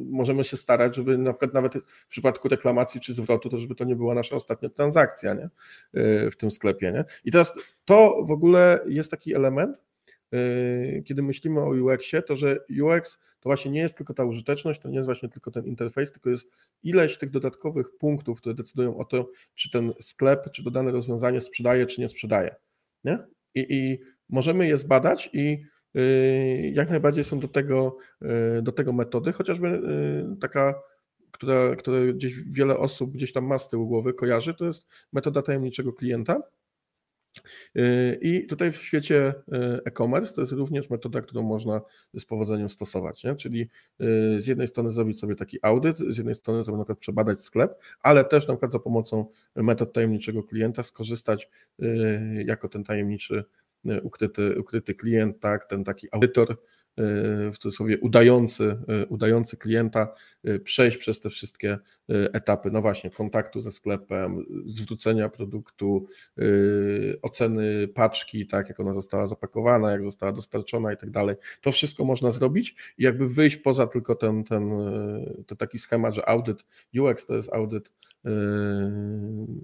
[0.10, 3.84] Możemy się starać, żeby na przykład nawet w przypadku reklamacji czy zwrotu, to żeby to
[3.84, 5.50] nie była nasza ostatnia transakcja, nie?
[6.32, 7.06] W tym sklepie, nie?
[7.26, 7.54] I teraz
[7.86, 9.82] to w ogóle jest taki element,
[11.05, 14.89] kiedy myślimy o UX-ie, to że UX to właśnie nie jest tylko ta użyteczność, to
[14.89, 16.47] nie jest właśnie tylko ten interfejs, tylko jest
[16.84, 19.23] ileś tych dodatkowych punktów, które decydują o tym,
[19.55, 22.55] czy ten sklep, czy to dane rozwiązanie sprzedaje, czy nie sprzedaje.
[23.03, 23.19] Nie?
[23.55, 23.99] I, I
[24.30, 25.63] możemy je zbadać i
[25.97, 27.97] Y, jak najbardziej są do tego,
[28.57, 29.82] y, do tego metody, chociażby
[30.41, 30.82] taka,
[31.32, 35.41] która, która gdzieś wiele osób gdzieś tam ma z tyłu głowy, kojarzy, to jest metoda
[35.41, 36.41] tajemniczego klienta.
[38.21, 39.33] I tutaj w świecie
[39.85, 41.81] e-commerce to jest również metoda, którą można
[42.13, 43.23] z powodzeniem stosować.
[43.23, 43.35] Nie?
[43.35, 43.69] Czyli
[44.39, 47.79] z jednej strony zrobić sobie taki audyt, z jednej strony sobie na przykład przebadać sklep,
[48.01, 49.25] ale też na przykład za pomocą
[49.55, 51.49] metod tajemniczego klienta skorzystać
[52.45, 53.43] jako ten tajemniczy
[54.03, 56.57] ukryty, ukryty klient, tak, ten taki audytor,
[57.54, 60.14] w cudzysłowie udający, e, udający klienta,
[60.64, 61.78] przejść przez te wszystkie
[62.10, 66.08] etapy, no właśnie, kontaktu ze sklepem, zwrócenia produktu,
[67.22, 71.36] oceny paczki, tak, jak ona została zapakowana, jak została dostarczona i tak dalej.
[71.62, 74.72] To wszystko można zrobić i jakby wyjść poza tylko ten, ten,
[75.48, 77.91] ten taki schemat, że audyt UX to jest audyt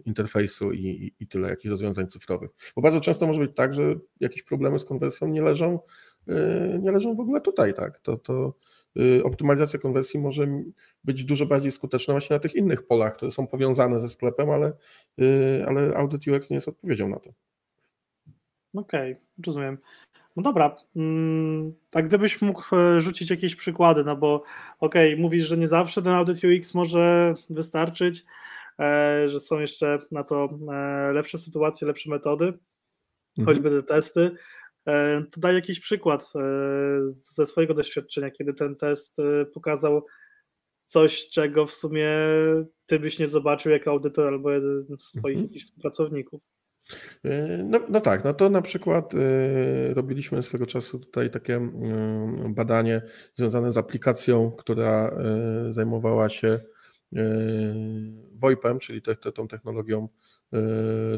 [0.06, 2.52] interfejsu i, i tyle, jakichś rozwiązań cyfrowych.
[2.76, 5.80] Bo bardzo często może być tak, że jakieś problemy z konwersją nie leżą,
[6.80, 8.00] nie leżą w ogóle tutaj, tak.
[8.00, 8.54] To, to
[9.00, 10.48] Y, optymalizacja konwersji może
[11.04, 14.74] być dużo bardziej skuteczna właśnie na tych innych polach, które są powiązane ze sklepem, ale,
[15.22, 17.30] y, ale Audit UX nie jest odpowiedzią na to.
[18.74, 19.78] Okej, okay, rozumiem.
[20.36, 24.44] No dobra, mm, tak gdybyś mógł e, rzucić jakieś przykłady, no bo
[24.80, 28.26] okej, okay, mówisz, że nie zawsze ten Audit UX może wystarczyć,
[28.80, 33.46] e, że są jeszcze na to e, lepsze sytuacje, lepsze metody, mhm.
[33.46, 34.32] choćby te testy,
[35.32, 36.40] to daj jakiś przykład e,
[37.04, 40.06] ze swojego doświadczenia, kiedy ten test e, pokazał
[40.86, 42.10] coś, czego w sumie
[42.86, 45.60] ty byś nie zobaczył jako audytor albo jeden z twoich mhm.
[45.60, 46.42] współpracowników.
[47.64, 49.14] No, no, tak, no to na przykład
[49.94, 51.70] robiliśmy swego czasu tutaj takie
[52.50, 53.02] badanie
[53.36, 55.16] związane z aplikacją, która
[55.72, 56.60] zajmowała się
[58.42, 60.08] VoIP-em, czyli te, te, tą technologią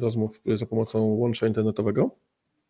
[0.02, 2.18] rozmów za pomocą łącza internetowego.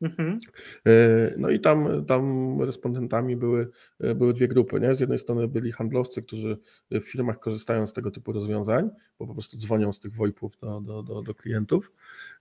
[0.01, 0.39] Mhm.
[0.87, 0.91] E,
[1.37, 3.69] no i tam, tam respondentami były,
[3.99, 4.79] e, były dwie grupy.
[4.79, 4.95] Nie?
[4.95, 6.57] Z jednej strony byli handlowcy, którzy
[6.91, 8.89] w firmach korzystają z tego typu rozwiązań,
[9.19, 11.91] bo po prostu dzwonią z tych VoIPów do, do, do, do klientów,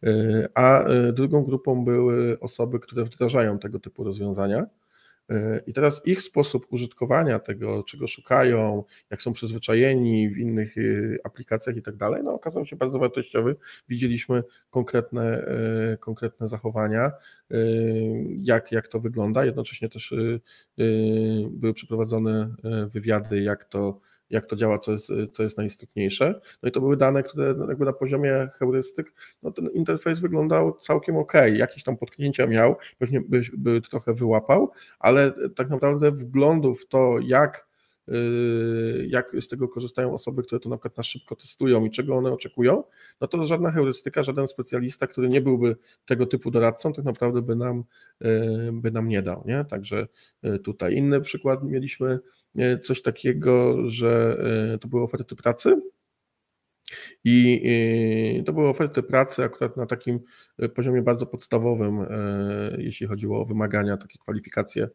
[0.03, 4.67] e, a drugą grupą były osoby, które wdrażają tego typu rozwiązania.
[5.67, 11.77] I teraz ich sposób użytkowania tego, czego szukają, jak są przyzwyczajeni w innych y, aplikacjach
[11.77, 13.57] i tak dalej, no okazał się bardzo wartościowy.
[13.89, 15.49] Widzieliśmy konkretne,
[15.95, 17.13] y, konkretne zachowania,
[17.53, 17.57] y,
[18.43, 19.45] jak, jak to wygląda.
[19.45, 20.15] Jednocześnie też
[21.51, 22.55] były przeprowadzone
[22.89, 24.01] wywiady, jak to
[24.31, 26.41] jak to działa, co jest, co jest najistotniejsze.
[26.63, 31.17] No i to były dane, które jakby na poziomie heurystyk, no ten interfejs wyglądał całkiem
[31.17, 36.87] ok, jakieś tam potknięcia miał, pewnie by, by trochę wyłapał, ale tak naprawdę wglądu w
[36.87, 37.74] to, jak
[39.09, 42.33] jak z tego korzystają osoby, które to na przykład na szybko testują i czego one
[42.33, 42.85] oczekują,
[43.21, 45.77] no to żadna heurystyka, żaden specjalista, który nie byłby
[46.07, 47.85] tego typu doradcą, tak naprawdę by nam,
[48.21, 49.45] yy, by nam nie dał.
[49.47, 49.65] Nie?
[49.65, 50.07] Także
[50.43, 52.19] yy, tutaj inny przykład mieliśmy
[52.83, 54.39] coś takiego, że
[54.81, 55.81] to były oferty pracy.
[57.25, 60.21] I to były oferty pracy akurat na takim
[60.75, 62.07] poziomie bardzo podstawowym,
[62.79, 64.89] jeśli chodziło o wymagania, takie kwalifikacje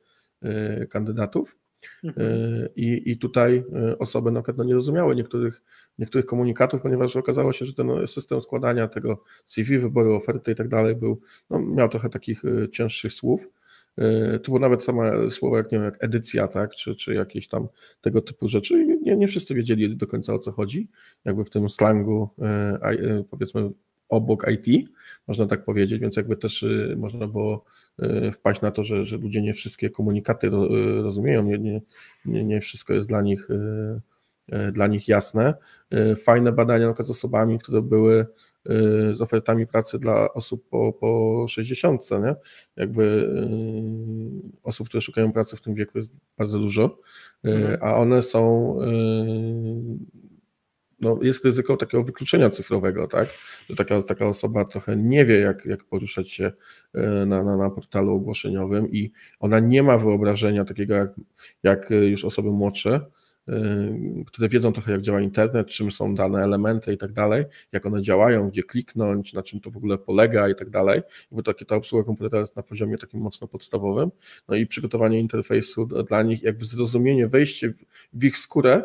[0.90, 1.58] kandydatów.
[2.04, 2.70] Mhm.
[2.76, 3.64] I, I tutaj
[4.00, 5.62] osoby na przykład no, nie rozumiały niektórych,
[6.00, 10.68] niektórych komunikatów, ponieważ okazało się, że ten system składania tego CV, wyboru oferty i tak
[10.68, 13.48] dalej był, no, miał trochę takich cięższych słów.
[14.00, 17.48] E, to było nawet same słowo, jak nie wiem, jak edycja, tak, czy, czy jakieś
[17.48, 17.68] tam
[18.02, 18.86] tego typu rzeczy.
[19.02, 20.88] Nie, nie wszyscy wiedzieli do końca o co chodzi,
[21.26, 22.46] jakby w tym slangu, e,
[22.82, 23.70] e, powiedzmy,
[24.10, 24.90] obok IT,
[25.28, 26.66] można tak powiedzieć, więc jakby też
[26.98, 27.66] można było
[28.34, 30.50] wpaść na to, że, że ludzie nie wszystkie komunikaty
[31.04, 31.82] rozumieją, nie,
[32.26, 33.48] nie, nie, wszystko jest dla nich,
[34.72, 35.54] dla nich jasne.
[36.24, 38.26] Fajne badania na przykład z osobami, które były
[38.70, 42.36] Y, z ofertami pracy dla osób po, po 60, nie?
[42.76, 46.98] Jakby y, osób, które szukają pracy w tym wieku jest bardzo dużo,
[47.46, 47.78] y, mhm.
[47.82, 48.76] a one są
[51.02, 53.30] no, jest ryzyko takiego wykluczenia cyfrowego, tak?
[53.70, 56.52] Że taka, taka osoba trochę nie wie, jak, jak poruszać się
[57.26, 61.10] na, na, na portalu ogłoszeniowym i ona nie ma wyobrażenia takiego jak,
[61.64, 63.02] jak już osoby młodsze,
[63.50, 67.86] Y, które wiedzą trochę, jak działa internet, czym są dane elementy i tak dalej, jak
[67.86, 71.02] one działają, gdzie kliknąć, na czym to w ogóle polega i tak dalej.
[71.32, 74.12] Bo takie ta obsługa komputera jest na poziomie takim mocno podstawowym.
[74.48, 77.74] No i przygotowanie interfejsu dla nich, jakby zrozumienie, wejście
[78.14, 78.84] w ich skórę,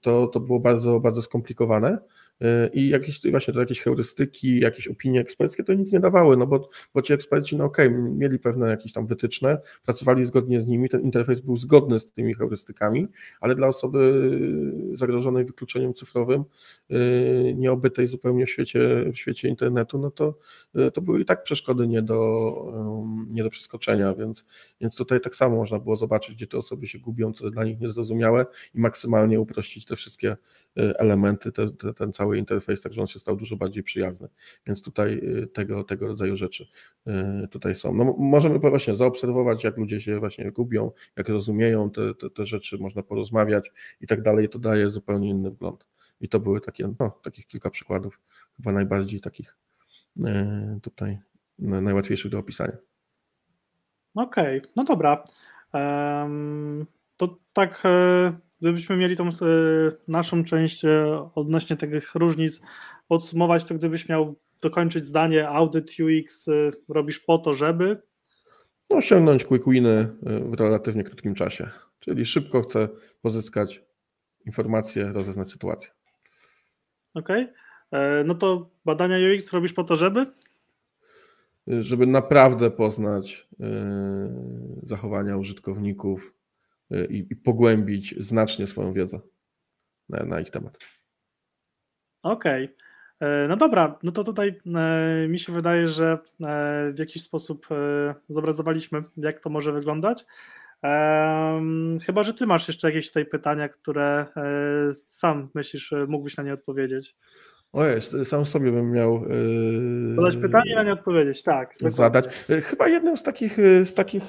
[0.00, 1.98] to, to było bardzo, bardzo skomplikowane.
[2.42, 6.46] E, i jakieś właśnie to jakieś heurystyki, jakieś opinie eksperckie to nic nie dawały, no
[6.46, 10.68] bo, bo ci eksperci, no okej, okay, mieli pewne jakieś tam wytyczne, pracowali zgodnie z
[10.68, 13.08] nimi, ten interfejs był zgodny z tymi heurystykami,
[13.40, 14.30] ale dla osoby
[14.94, 16.44] zagrożonej wykluczeniem cyfrowym,
[16.90, 16.96] e,
[17.54, 20.38] nieobytej zupełnie w świecie, w świecie internetu, no to,
[20.74, 22.52] e, to były i tak przeszkody nie do,
[23.28, 24.46] nie do przeskoczenia, więc,
[24.80, 27.64] więc tutaj tak samo można było zobaczyć, gdzie te osoby się gubią, co jest dla
[27.64, 30.36] nich niezrozumiałe i maksymalnie uprościć te wszystkie
[30.76, 34.28] elementy, te, te, ten cały cały interfejs, tak że on się stał dużo bardziej przyjazny.
[34.66, 36.66] Więc tutaj y, tego, tego rodzaju rzeczy
[37.44, 37.94] y, tutaj są.
[37.94, 42.78] No, możemy właśnie zaobserwować, jak ludzie się właśnie gubią, jak rozumieją te, te, te rzeczy,
[42.78, 44.48] można porozmawiać i tak dalej.
[44.48, 45.86] To daje zupełnie inny wgląd.
[46.20, 48.20] I to były takie, no, takich kilka przykładów,
[48.56, 49.56] chyba najbardziej takich
[50.18, 50.22] y,
[50.82, 51.18] tutaj
[51.58, 52.76] najłatwiejszych do opisania.
[54.14, 55.24] Okej, okay, no dobra.
[57.16, 59.28] To tak e, gdybyśmy mieli tą
[60.08, 60.82] naszą część
[61.34, 62.62] odnośnie tych różnic
[63.08, 66.46] podsumować, to gdybyś miał dokończyć zdanie, audyt UX
[66.88, 68.02] robisz po to, żeby
[68.88, 71.70] osiągnąć quick winy w relatywnie krótkim czasie.
[72.00, 72.88] Czyli szybko chcę
[73.22, 73.82] pozyskać
[74.46, 75.90] informacje, rozeznać sytuację.
[77.14, 77.42] Okej.
[77.90, 78.24] Okay.
[78.24, 80.26] No to badania UX robisz po to, żeby?
[81.66, 83.66] Żeby naprawdę poznać e,
[84.82, 86.34] zachowania użytkowników
[86.92, 89.20] e, i pogłębić znacznie swoją wiedzę
[90.08, 90.78] na, na ich temat.
[92.22, 92.64] Okej.
[92.64, 92.76] Okay.
[93.22, 97.66] E, no dobra, no to tutaj e, mi się wydaje, że e, w jakiś sposób
[98.28, 100.24] zobrazowaliśmy, jak to może wyglądać.
[102.06, 104.26] Chyba, że ty masz jeszcze jakieś tutaj pytania, które
[104.94, 107.16] sam myślisz, mógłbyś na nie odpowiedzieć.
[107.72, 109.24] Ojej, sam sobie bym miał.
[110.16, 111.74] Zadać pytanie, a nie odpowiedzieć, tak.
[111.80, 112.26] Zadać.
[112.62, 114.22] Chyba jednym z takich, z takich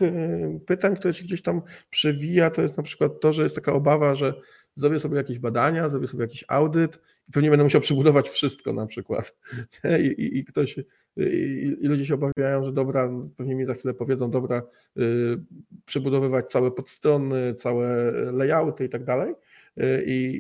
[0.66, 4.16] pytań, które się gdzieś tam przewija, to jest na przykład to, że jest taka obawa,
[4.16, 4.34] że
[4.76, 8.88] zrobię sobie jakieś badania, zrobię sobie jakiś audyt i pewnie będę musiał przebudować wszystko na
[8.88, 9.38] przykład.
[10.04, 10.78] I, i, i ktoś,
[11.18, 14.62] i, i, ludzie się obawiają, że dobra, pewnie mi za chwilę powiedzą, dobra,
[14.96, 15.44] yy,
[15.86, 19.34] przebudowywać całe podstrony, całe layouty i tak dalej.
[19.78, 20.40] Y, I,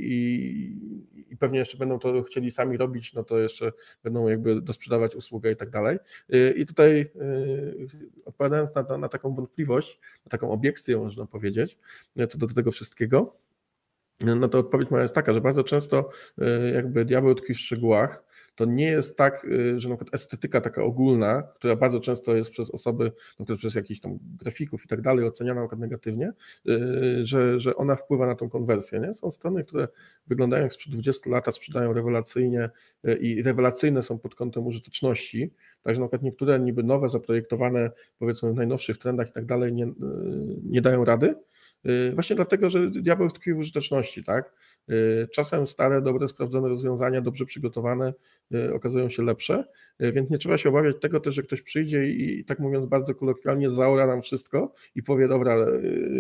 [1.31, 3.71] i, pewnie jeszcze będą to chcieli sami robić, no to jeszcze
[4.03, 5.97] będą jakby dosprzedawać usługę i tak dalej.
[6.33, 7.87] Y, I tutaj y,
[8.25, 11.77] odpowiadając na, na taką wątpliwość, na taką obiekcję można powiedzieć,
[12.29, 13.35] co do tego wszystkiego,
[14.19, 16.09] no to odpowiedź moja jest taka, że bardzo często
[16.73, 18.23] jakby diabeł tkwi w szczegółach.
[18.55, 22.51] To nie jest tak, y, że na przykład estetyka taka ogólna, która bardzo często jest
[22.51, 23.03] przez osoby,
[23.39, 26.33] na przykład przez jakichś tam grafików i tak dalej oceniana na przykład negatywnie,
[26.67, 28.99] y, że, że ona wpływa na tą konwersję.
[28.99, 29.13] Nie?
[29.13, 29.87] Są strony, które
[30.27, 32.69] wyglądają jak sprzed 20 lat, sprzedają rewelacyjnie
[33.19, 35.51] i rewelacyjne są pod kątem użyteczności,
[35.83, 39.87] także na przykład niektóre niby nowe, zaprojektowane powiedzmy w najnowszych trendach i tak dalej nie,
[40.63, 41.35] nie dają rady,
[41.85, 44.53] Y, właśnie dlatego, że diabeł tkwi w użyteczności, tak?
[44.89, 48.13] Y, czasem stare, dobre, sprawdzone rozwiązania, dobrze przygotowane
[48.53, 49.63] y, okazują się lepsze,
[49.99, 53.69] więc nie trzeba się obawiać tego też, że ktoś przyjdzie i tak mówiąc bardzo kolokwialnie
[53.69, 55.57] zaora nam wszystko i powie, dobra,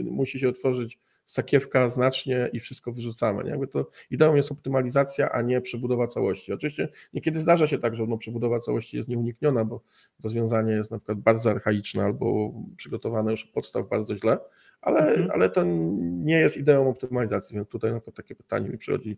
[0.03, 3.43] musi się otworzyć sakiewka znacznie i wszystko wyrzucamy.
[3.43, 3.49] Nie?
[3.49, 6.53] Jakby to ideą jest optymalizacja, a nie przebudowa całości.
[6.53, 9.81] Oczywiście niekiedy zdarza się tak, że no, przebudowa całości jest nieunikniona, bo
[10.23, 14.37] rozwiązanie jest na przykład bardzo archaiczne albo przygotowane już od podstaw bardzo źle,
[14.83, 15.31] ale, mhm.
[15.31, 15.63] ale to
[16.03, 19.17] nie jest ideą optymalizacji, więc tutaj przykład takie pytanie mi przychodzi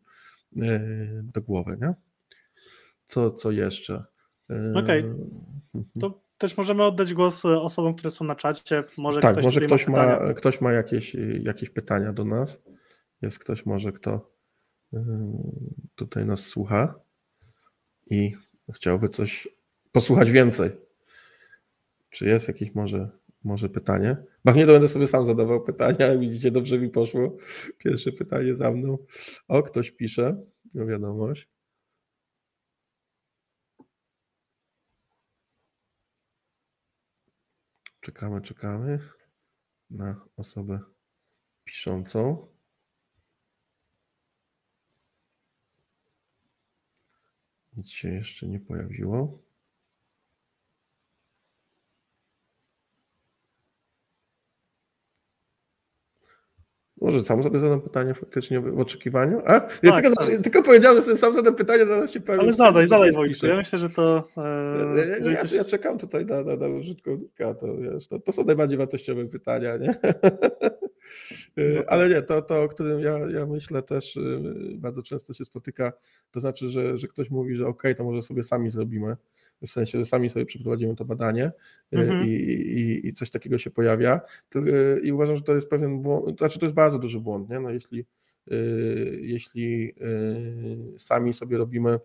[0.61, 0.79] e,
[1.23, 1.77] do głowy.
[1.81, 1.93] Nie?
[3.07, 4.03] Co, co jeszcze?
[4.49, 4.99] E, Okej.
[4.99, 5.85] Okay.
[5.99, 8.83] To też możemy oddać głos osobom, które są na czacie.
[8.97, 12.61] Może tak, ktoś może ktoś ma, ma, ktoś ma jakieś, jakieś pytania do nas.
[13.21, 14.31] Jest ktoś może, kto
[14.93, 15.01] e,
[15.95, 16.99] tutaj nas słucha
[18.09, 18.35] i
[18.73, 19.47] chciałby coś
[19.91, 20.71] posłuchać więcej.
[22.09, 23.09] Czy jest jakieś może
[23.43, 24.17] może pytanie.
[24.45, 26.17] Bagnie to będę sobie sam zadawał pytania.
[26.19, 27.37] Widzicie, dobrze mi poszło.
[27.77, 28.97] Pierwsze pytanie za mną.
[29.47, 30.45] O, ktoś pisze.
[30.73, 31.49] No wiadomość.
[38.01, 38.99] Czekamy, czekamy
[39.89, 40.79] na osobę
[41.63, 42.47] piszącą.
[47.77, 49.44] Nic się jeszcze nie pojawiło.
[57.05, 59.41] Może sam sobie zadam pytanie faktycznie w oczekiwaniu.
[59.45, 60.41] A, tak, ja tylko, tak.
[60.43, 62.39] tylko powiedziałem, że sobie sam zadam pytanie, zaraz się powiem.
[62.39, 63.45] Ale zadaj, zadaj Wojtku.
[63.45, 64.27] Ja myślę, że to...
[64.37, 68.43] E, ja, ja, ja, czekam tutaj na, na, na użytkownika, to, wiesz, to, to, są
[68.43, 69.95] najbardziej wartościowe pytania, nie?
[71.57, 74.21] E, ale nie, to, to o którym ja, ja myślę też e,
[74.75, 75.93] bardzo często się spotyka,
[76.31, 79.15] to znaczy, że, że ktoś mówi, że ok, to może sobie sami zrobimy
[79.61, 81.43] w sensie, że sami sobie przeprowadzimy to badanie
[81.93, 82.27] e, mhm.
[82.27, 84.21] i, i, i, coś takiego się pojawia.
[84.55, 87.59] E, I uważam, że to jest pewien błąd, znaczy to jest bardzo duży błąd, nie?
[87.59, 88.05] No jeśli,
[88.51, 88.55] e,
[89.21, 89.93] jeśli
[90.97, 91.99] sami sobie robimy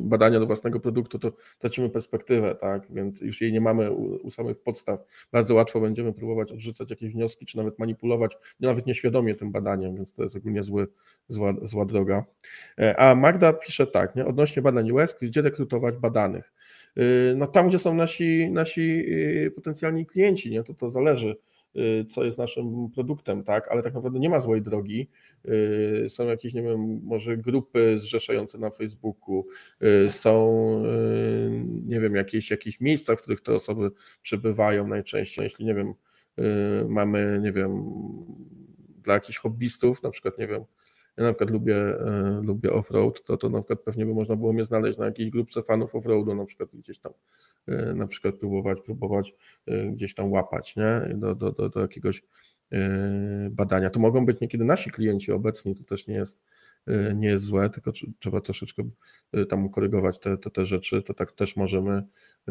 [0.00, 2.86] badania do własnego produktu, to tracimy perspektywę, tak?
[2.90, 5.00] Więc już jej nie mamy u, u, samych podstaw.
[5.32, 10.12] Bardzo łatwo będziemy próbować odrzucać jakieś wnioski, czy nawet manipulować, nawet nieświadomie tym badaniem, więc
[10.12, 10.86] to jest ogólnie zły,
[11.28, 12.24] zła, zła droga.
[12.78, 14.26] E, a Magda pisze tak, nie?
[14.26, 16.52] odnośnie badań US, gdzie rekrutować badanych.
[16.96, 20.62] Yy, no tam, gdzie są nasi, nasi yy, potencjalni klienci, nie?
[20.62, 21.55] To to zależy Y,
[22.08, 25.08] co jest naszym produktem, tak, ale tak naprawdę nie ma złej drogi.
[26.04, 29.46] Y, są jakieś, nie wiem, może grupy zrzeszające na Facebooku,
[29.82, 30.82] y, są,
[31.86, 33.90] nie wiem, jakieś, jakieś miejsca, w których te osoby
[34.22, 35.44] przebywają najczęściej.
[35.44, 35.94] Jeśli, nie wiem,
[36.88, 37.84] mamy, nie wiem,
[39.02, 40.64] dla jakichś hobbystów, na przykład, nie wiem,
[41.16, 41.76] ja na przykład lubię,
[42.42, 45.62] lubię off-road, to, to na przykład pewnie by można było mnie znaleźć na jakiejś grupce
[45.62, 47.12] fanów off-roadu, na przykład gdzieś tam
[47.68, 49.34] Y, na przykład próbować, próbować
[49.68, 51.14] y, gdzieś tam łapać, nie?
[51.14, 52.22] Do, do, do, do jakiegoś
[53.50, 53.90] badania.
[53.90, 56.38] To mogą być niekiedy nasi klienci obecni, to też nie jest,
[57.14, 58.82] nie jest złe, tylko trzeba troszeczkę
[59.48, 62.02] tam korygować te, te, te rzeczy, to tak też możemy,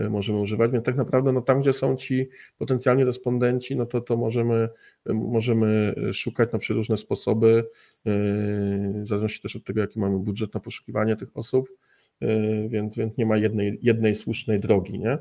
[0.10, 4.18] możemy używać, więc tak naprawdę no tam, gdzie są ci potencjalni respondenci, no to, to
[4.18, 4.70] możemy,
[5.06, 7.70] możemy szukać na różne sposoby,
[8.06, 11.70] w zależności też od tego, jaki mamy budżet na poszukiwanie tych osób,
[12.68, 15.18] więc, więc nie ma jednej, jednej słusznej drogi, nie?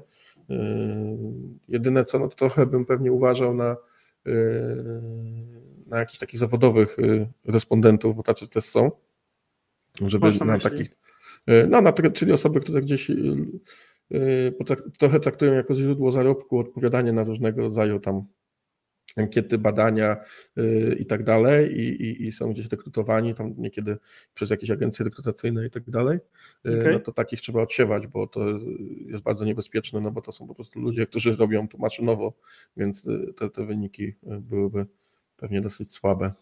[1.68, 3.76] Jedyne co, no to trochę bym pewnie uważał na,
[5.86, 6.96] na jakichś takich zawodowych
[7.44, 8.90] respondentów, bo tacy też są,
[10.06, 10.96] żeby na takich,
[11.68, 13.10] no na, czyli osoby, które gdzieś
[14.98, 18.26] trochę traktują jako źródło zarobku odpowiadanie na różnego rodzaju tam
[19.16, 20.16] ankiety, badania
[20.58, 23.96] y, i tak dalej i, i, i, są gdzieś rekrutowani tam niekiedy
[24.34, 26.18] przez jakieś agencje rekrutacyjne i tak dalej,
[26.66, 26.92] y, okay.
[26.92, 28.40] no to takich trzeba odsiewać, bo to
[29.06, 32.32] jest bardzo niebezpieczne, no bo to są po prostu ludzie, którzy robią to maszynowo,
[32.76, 34.86] więc y, te, te wyniki byłyby
[35.36, 36.32] pewnie dosyć słabe.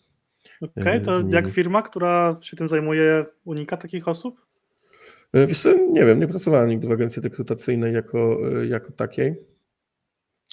[0.60, 4.51] Okej, okay, to jak firma, która się tym zajmuje, unika takich osób?
[5.34, 9.52] Wiesz co, nie wiem, nie pracowałem nigdy w agencji rekrutacyjnej jako, jako takiej.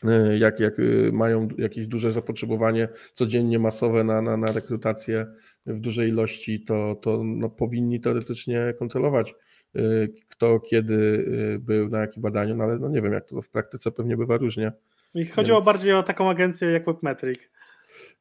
[0.04, 5.26] E, jak, jak e, mają jakieś duże zapotrzebowanie codziennie masowe na, na, na rekrutację
[5.66, 9.36] w dużej ilości, to, to no, powinni teoretycznie kontrolować,
[9.76, 9.82] e,
[10.30, 11.26] kto kiedy
[11.60, 14.38] był na jakim badaniu, no ale no nie wiem, jak to w praktyce pewnie bywa
[14.38, 14.72] różnie.
[15.16, 15.66] I chodziło Więc...
[15.66, 17.40] bardziej o taką agencję jak Webmetric.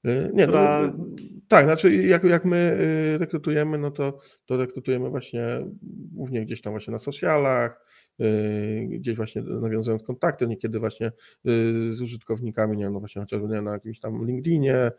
[0.07, 0.83] Y, nie, no, która...
[0.83, 1.05] no,
[1.49, 2.79] tak, znaczy jak, jak my
[3.14, 5.66] y, rekrutujemy, no to, to rekrutujemy właśnie
[6.12, 7.87] głównie gdzieś tam właśnie na socialach,
[8.20, 11.12] y, gdzieś właśnie nawiązując kontakty, niekiedy właśnie
[11.45, 14.93] z użytkownikami, nie wiem, no właśnie chociażby nie, na jakimś tam LinkedInie,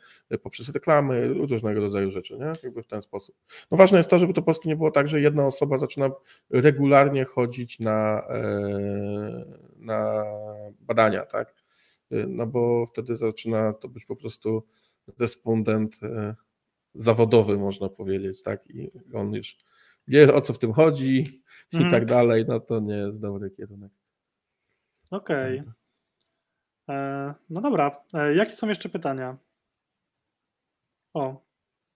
[0.44, 2.54] poprzez reklamy, różnego rodzaju rzeczy, nie?
[2.64, 3.36] Jakby w ten sposób.
[3.72, 6.12] No ważne jest to, żeby to po prostu nie było tak, że jedna osoba zaczyna
[6.50, 8.28] regularnie chodzić na,
[9.78, 10.26] na
[10.82, 11.59] badania, tak?
[12.12, 14.68] No bo wtedy zaczyna to być po prostu
[15.20, 16.36] respondent e,
[16.96, 18.70] zawodowy, można powiedzieć, tak?
[18.70, 19.58] I on już
[20.08, 21.24] wie, o co w tym chodzi
[21.72, 21.92] i mm.
[21.92, 23.92] tak dalej, no to nie jest dobry kierunek.
[25.12, 25.60] Okej.
[25.60, 25.74] Okay.
[26.90, 29.38] E, no dobra, e, jakie są jeszcze pytania?
[31.14, 31.46] O,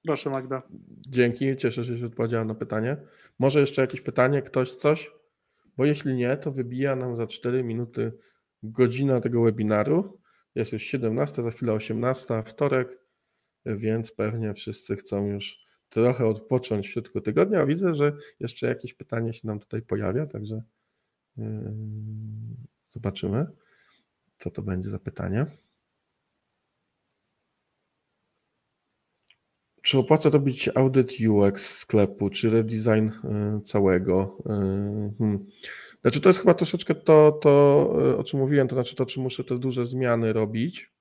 [0.05, 0.61] proszę Magda.
[1.09, 2.97] Dzięki, cieszę się, że odpowiedziałem na pytanie.
[3.39, 5.11] Może jeszcze jakieś pytanie, ktoś coś?
[5.77, 8.11] Bo jeśli nie, to wybija nam za 4 minuty
[8.63, 10.19] godzina tego webinaru.
[10.55, 13.03] Jest już 17, za chwilę 18, wtorek
[13.65, 15.59] więc pewnie wszyscy chcą już
[15.89, 17.61] trochę odpocząć w środku tygodnia.
[17.61, 20.63] A widzę, że jeszcze jakieś pytanie się nam tutaj pojawia, także
[21.37, 21.45] yy,
[22.89, 23.45] zobaczymy,
[24.37, 25.45] co to będzie za pytanie.
[29.81, 34.37] Czy opłaca robić audyt UX sklepu, czy redesign yy, całego?
[34.45, 35.45] Yy, hmm.
[36.03, 37.49] Znaczy to jest chyba troszeczkę to, to,
[38.17, 40.93] o czym mówiłem, to znaczy to, czy muszę te duże zmiany robić,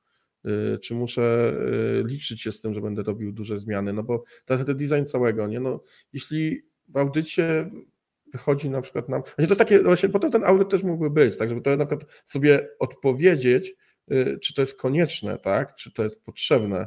[0.46, 1.52] Y, czy muszę
[2.00, 5.04] y, liczyć się z tym, że będę robił duże zmiany, no bo to ten design
[5.04, 5.80] całego, nie, no
[6.12, 7.70] jeśli w audycie
[8.32, 11.10] wychodzi na przykład nam, właśnie to jest takie, właśnie po to ten audyt też mógłby
[11.10, 13.74] być, tak, żeby to na przykład sobie odpowiedzieć,
[14.42, 16.86] czy to jest konieczne, tak, czy to jest potrzebne,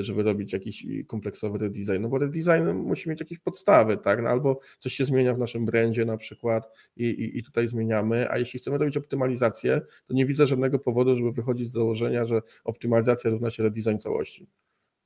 [0.00, 4.60] żeby robić jakiś kompleksowy redesign, no bo redesign musi mieć jakieś podstawy, tak, no albo
[4.78, 8.60] coś się zmienia w naszym brandzie na przykład i, i, i tutaj zmieniamy, a jeśli
[8.60, 13.50] chcemy robić optymalizację, to nie widzę żadnego powodu, żeby wychodzić z założenia, że optymalizacja równa
[13.50, 14.48] się redesign całości,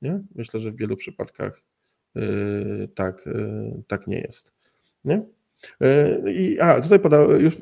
[0.01, 0.23] nie?
[0.35, 1.63] Myślę, że w wielu przypadkach
[2.15, 4.51] yy, tak, yy, tak nie jest,
[5.05, 5.25] nie?
[6.33, 7.57] I, a, tutaj poda, już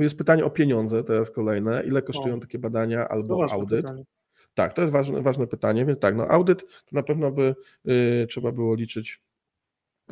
[0.00, 1.82] jest pytanie o pieniądze, teraz kolejne.
[1.86, 2.40] Ile kosztują o.
[2.40, 3.80] takie badania albo audyt?
[3.80, 4.04] Pytanie.
[4.54, 7.54] Tak, to jest ważne, ważne pytanie, więc tak, no audyt to na pewno by
[7.88, 9.22] y, trzeba było liczyć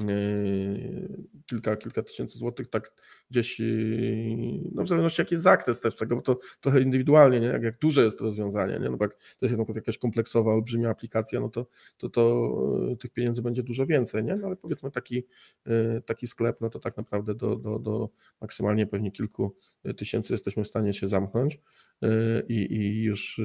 [0.01, 2.93] y, kilka, kilka tysięcy złotych, tak
[3.31, 4.37] gdzieś, y,
[4.73, 7.47] no w zależności jaki jest zakres też tego, bo to trochę indywidualnie, nie?
[7.47, 8.91] Jak, jak duże jest to rozwiązanie, nie?
[8.91, 11.67] No bo jak to jest jednak jakaś kompleksowa, olbrzymia aplikacja, no to,
[11.99, 12.53] to, to
[13.01, 14.37] tych pieniędzy będzie dużo więcej, nie?
[14.37, 15.25] No ale powiedzmy taki,
[16.07, 18.09] taki sklep, no to tak naprawdę do, do, do
[18.41, 19.57] maksymalnie pewnie kilku
[19.97, 21.61] tysięcy jesteśmy w stanie się zamknąć.
[22.49, 23.41] I, i, już,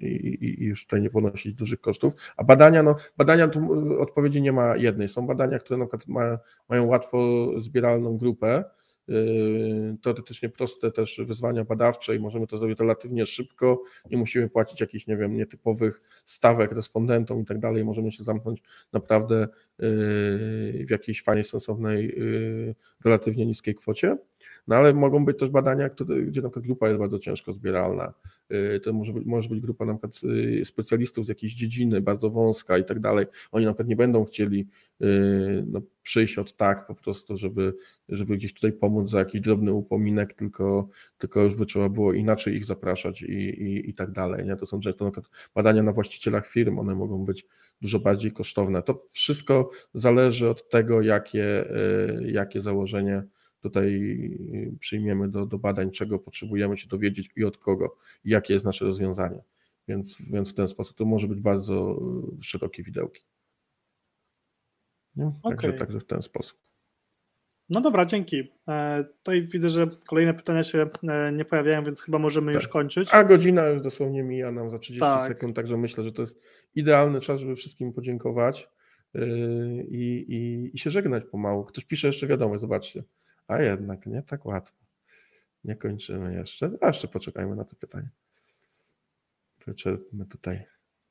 [0.00, 2.14] i, i, już tutaj nie ponosić dużych kosztów.
[2.36, 3.68] A badania, no badania tu
[4.00, 5.08] odpowiedzi nie ma jednej.
[5.08, 6.38] Są badania, które na przykład ma,
[6.68, 8.64] mają łatwo zbieralną grupę,
[10.02, 15.06] teoretycznie proste też wyzwania badawcze i możemy to zrobić relatywnie szybko, nie musimy płacić jakichś,
[15.06, 19.48] nie wiem, nietypowych stawek respondentom i tak dalej, możemy się zamknąć naprawdę
[19.78, 22.16] w jakiejś fajnej, sensownej,
[23.04, 24.16] relatywnie niskiej kwocie.
[24.68, 28.14] No ale mogą być też badania, które, gdzie na przykład grupa jest bardzo ciężko zbieralna.
[28.52, 32.30] Y, To może być, może być grupa na przykład y, specjalistów z jakiejś dziedziny, bardzo
[32.30, 33.26] wąska i tak dalej.
[33.52, 34.68] Oni na przykład nie będą chcieli
[35.02, 37.74] y, no, przyjść od tak po prostu, żeby,
[38.08, 40.88] żeby gdzieś tutaj pomóc za jakiś drobny upominek, tylko,
[41.18, 44.46] tylko już by trzeba było inaczej ich zapraszać i, i, i tak dalej.
[44.46, 44.56] Nie?
[44.56, 47.46] To są często na przykład badania na właścicielach firm, one mogą być
[47.82, 48.82] dużo bardziej kosztowne.
[48.82, 51.64] To wszystko zależy od tego, jakie,
[52.26, 53.22] jakie założenie
[53.64, 54.38] tutaj
[54.80, 58.84] przyjmiemy do, do badań, czego potrzebujemy się dowiedzieć i od kogo, i jakie jest nasze
[58.84, 59.42] rozwiązanie.
[59.88, 61.98] Więc, więc w ten sposób to może być bardzo
[62.40, 63.24] y, szerokie widełki.
[65.42, 66.58] Także, także w ten sposób.
[67.68, 68.52] No dobra, dzięki.
[68.68, 72.72] E, Tutaj widzę, że kolejne pytania się e, nie pojawiają, więc chyba możemy już Tak.
[72.72, 73.08] kończyć.
[73.12, 75.28] A godzina już dosłownie mija nam za 30 Tak.
[75.28, 76.40] sekund, także myślę, że to jest
[76.74, 78.68] idealny czas, żeby wszystkim podziękować
[79.14, 81.64] yy, i, i, i się żegnać pomału.
[81.64, 83.04] Ktoś pisze jeszcze wiadomość, zobaczcie.
[83.48, 84.84] A jednak nie tak łatwo.
[85.64, 86.70] Nie kończymy jeszcze.
[86.80, 88.08] A jeszcze poczekajmy na to pytanie.
[89.66, 90.64] Wyczerpmy tutaj.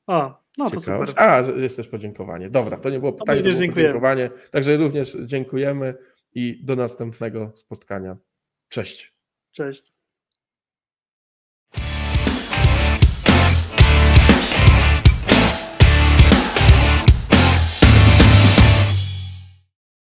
[0.06, 1.10] O, no to ciekawość.
[1.10, 1.28] super.
[1.28, 2.50] A, jest też podziękowanie.
[2.50, 4.30] Dobra, to nie było pytanie, to było podziękowanie.
[4.50, 5.94] Także również dziękujemy
[6.34, 8.16] i do następnego spotkania.
[8.68, 9.14] Cześć.
[9.52, 9.93] Cześć.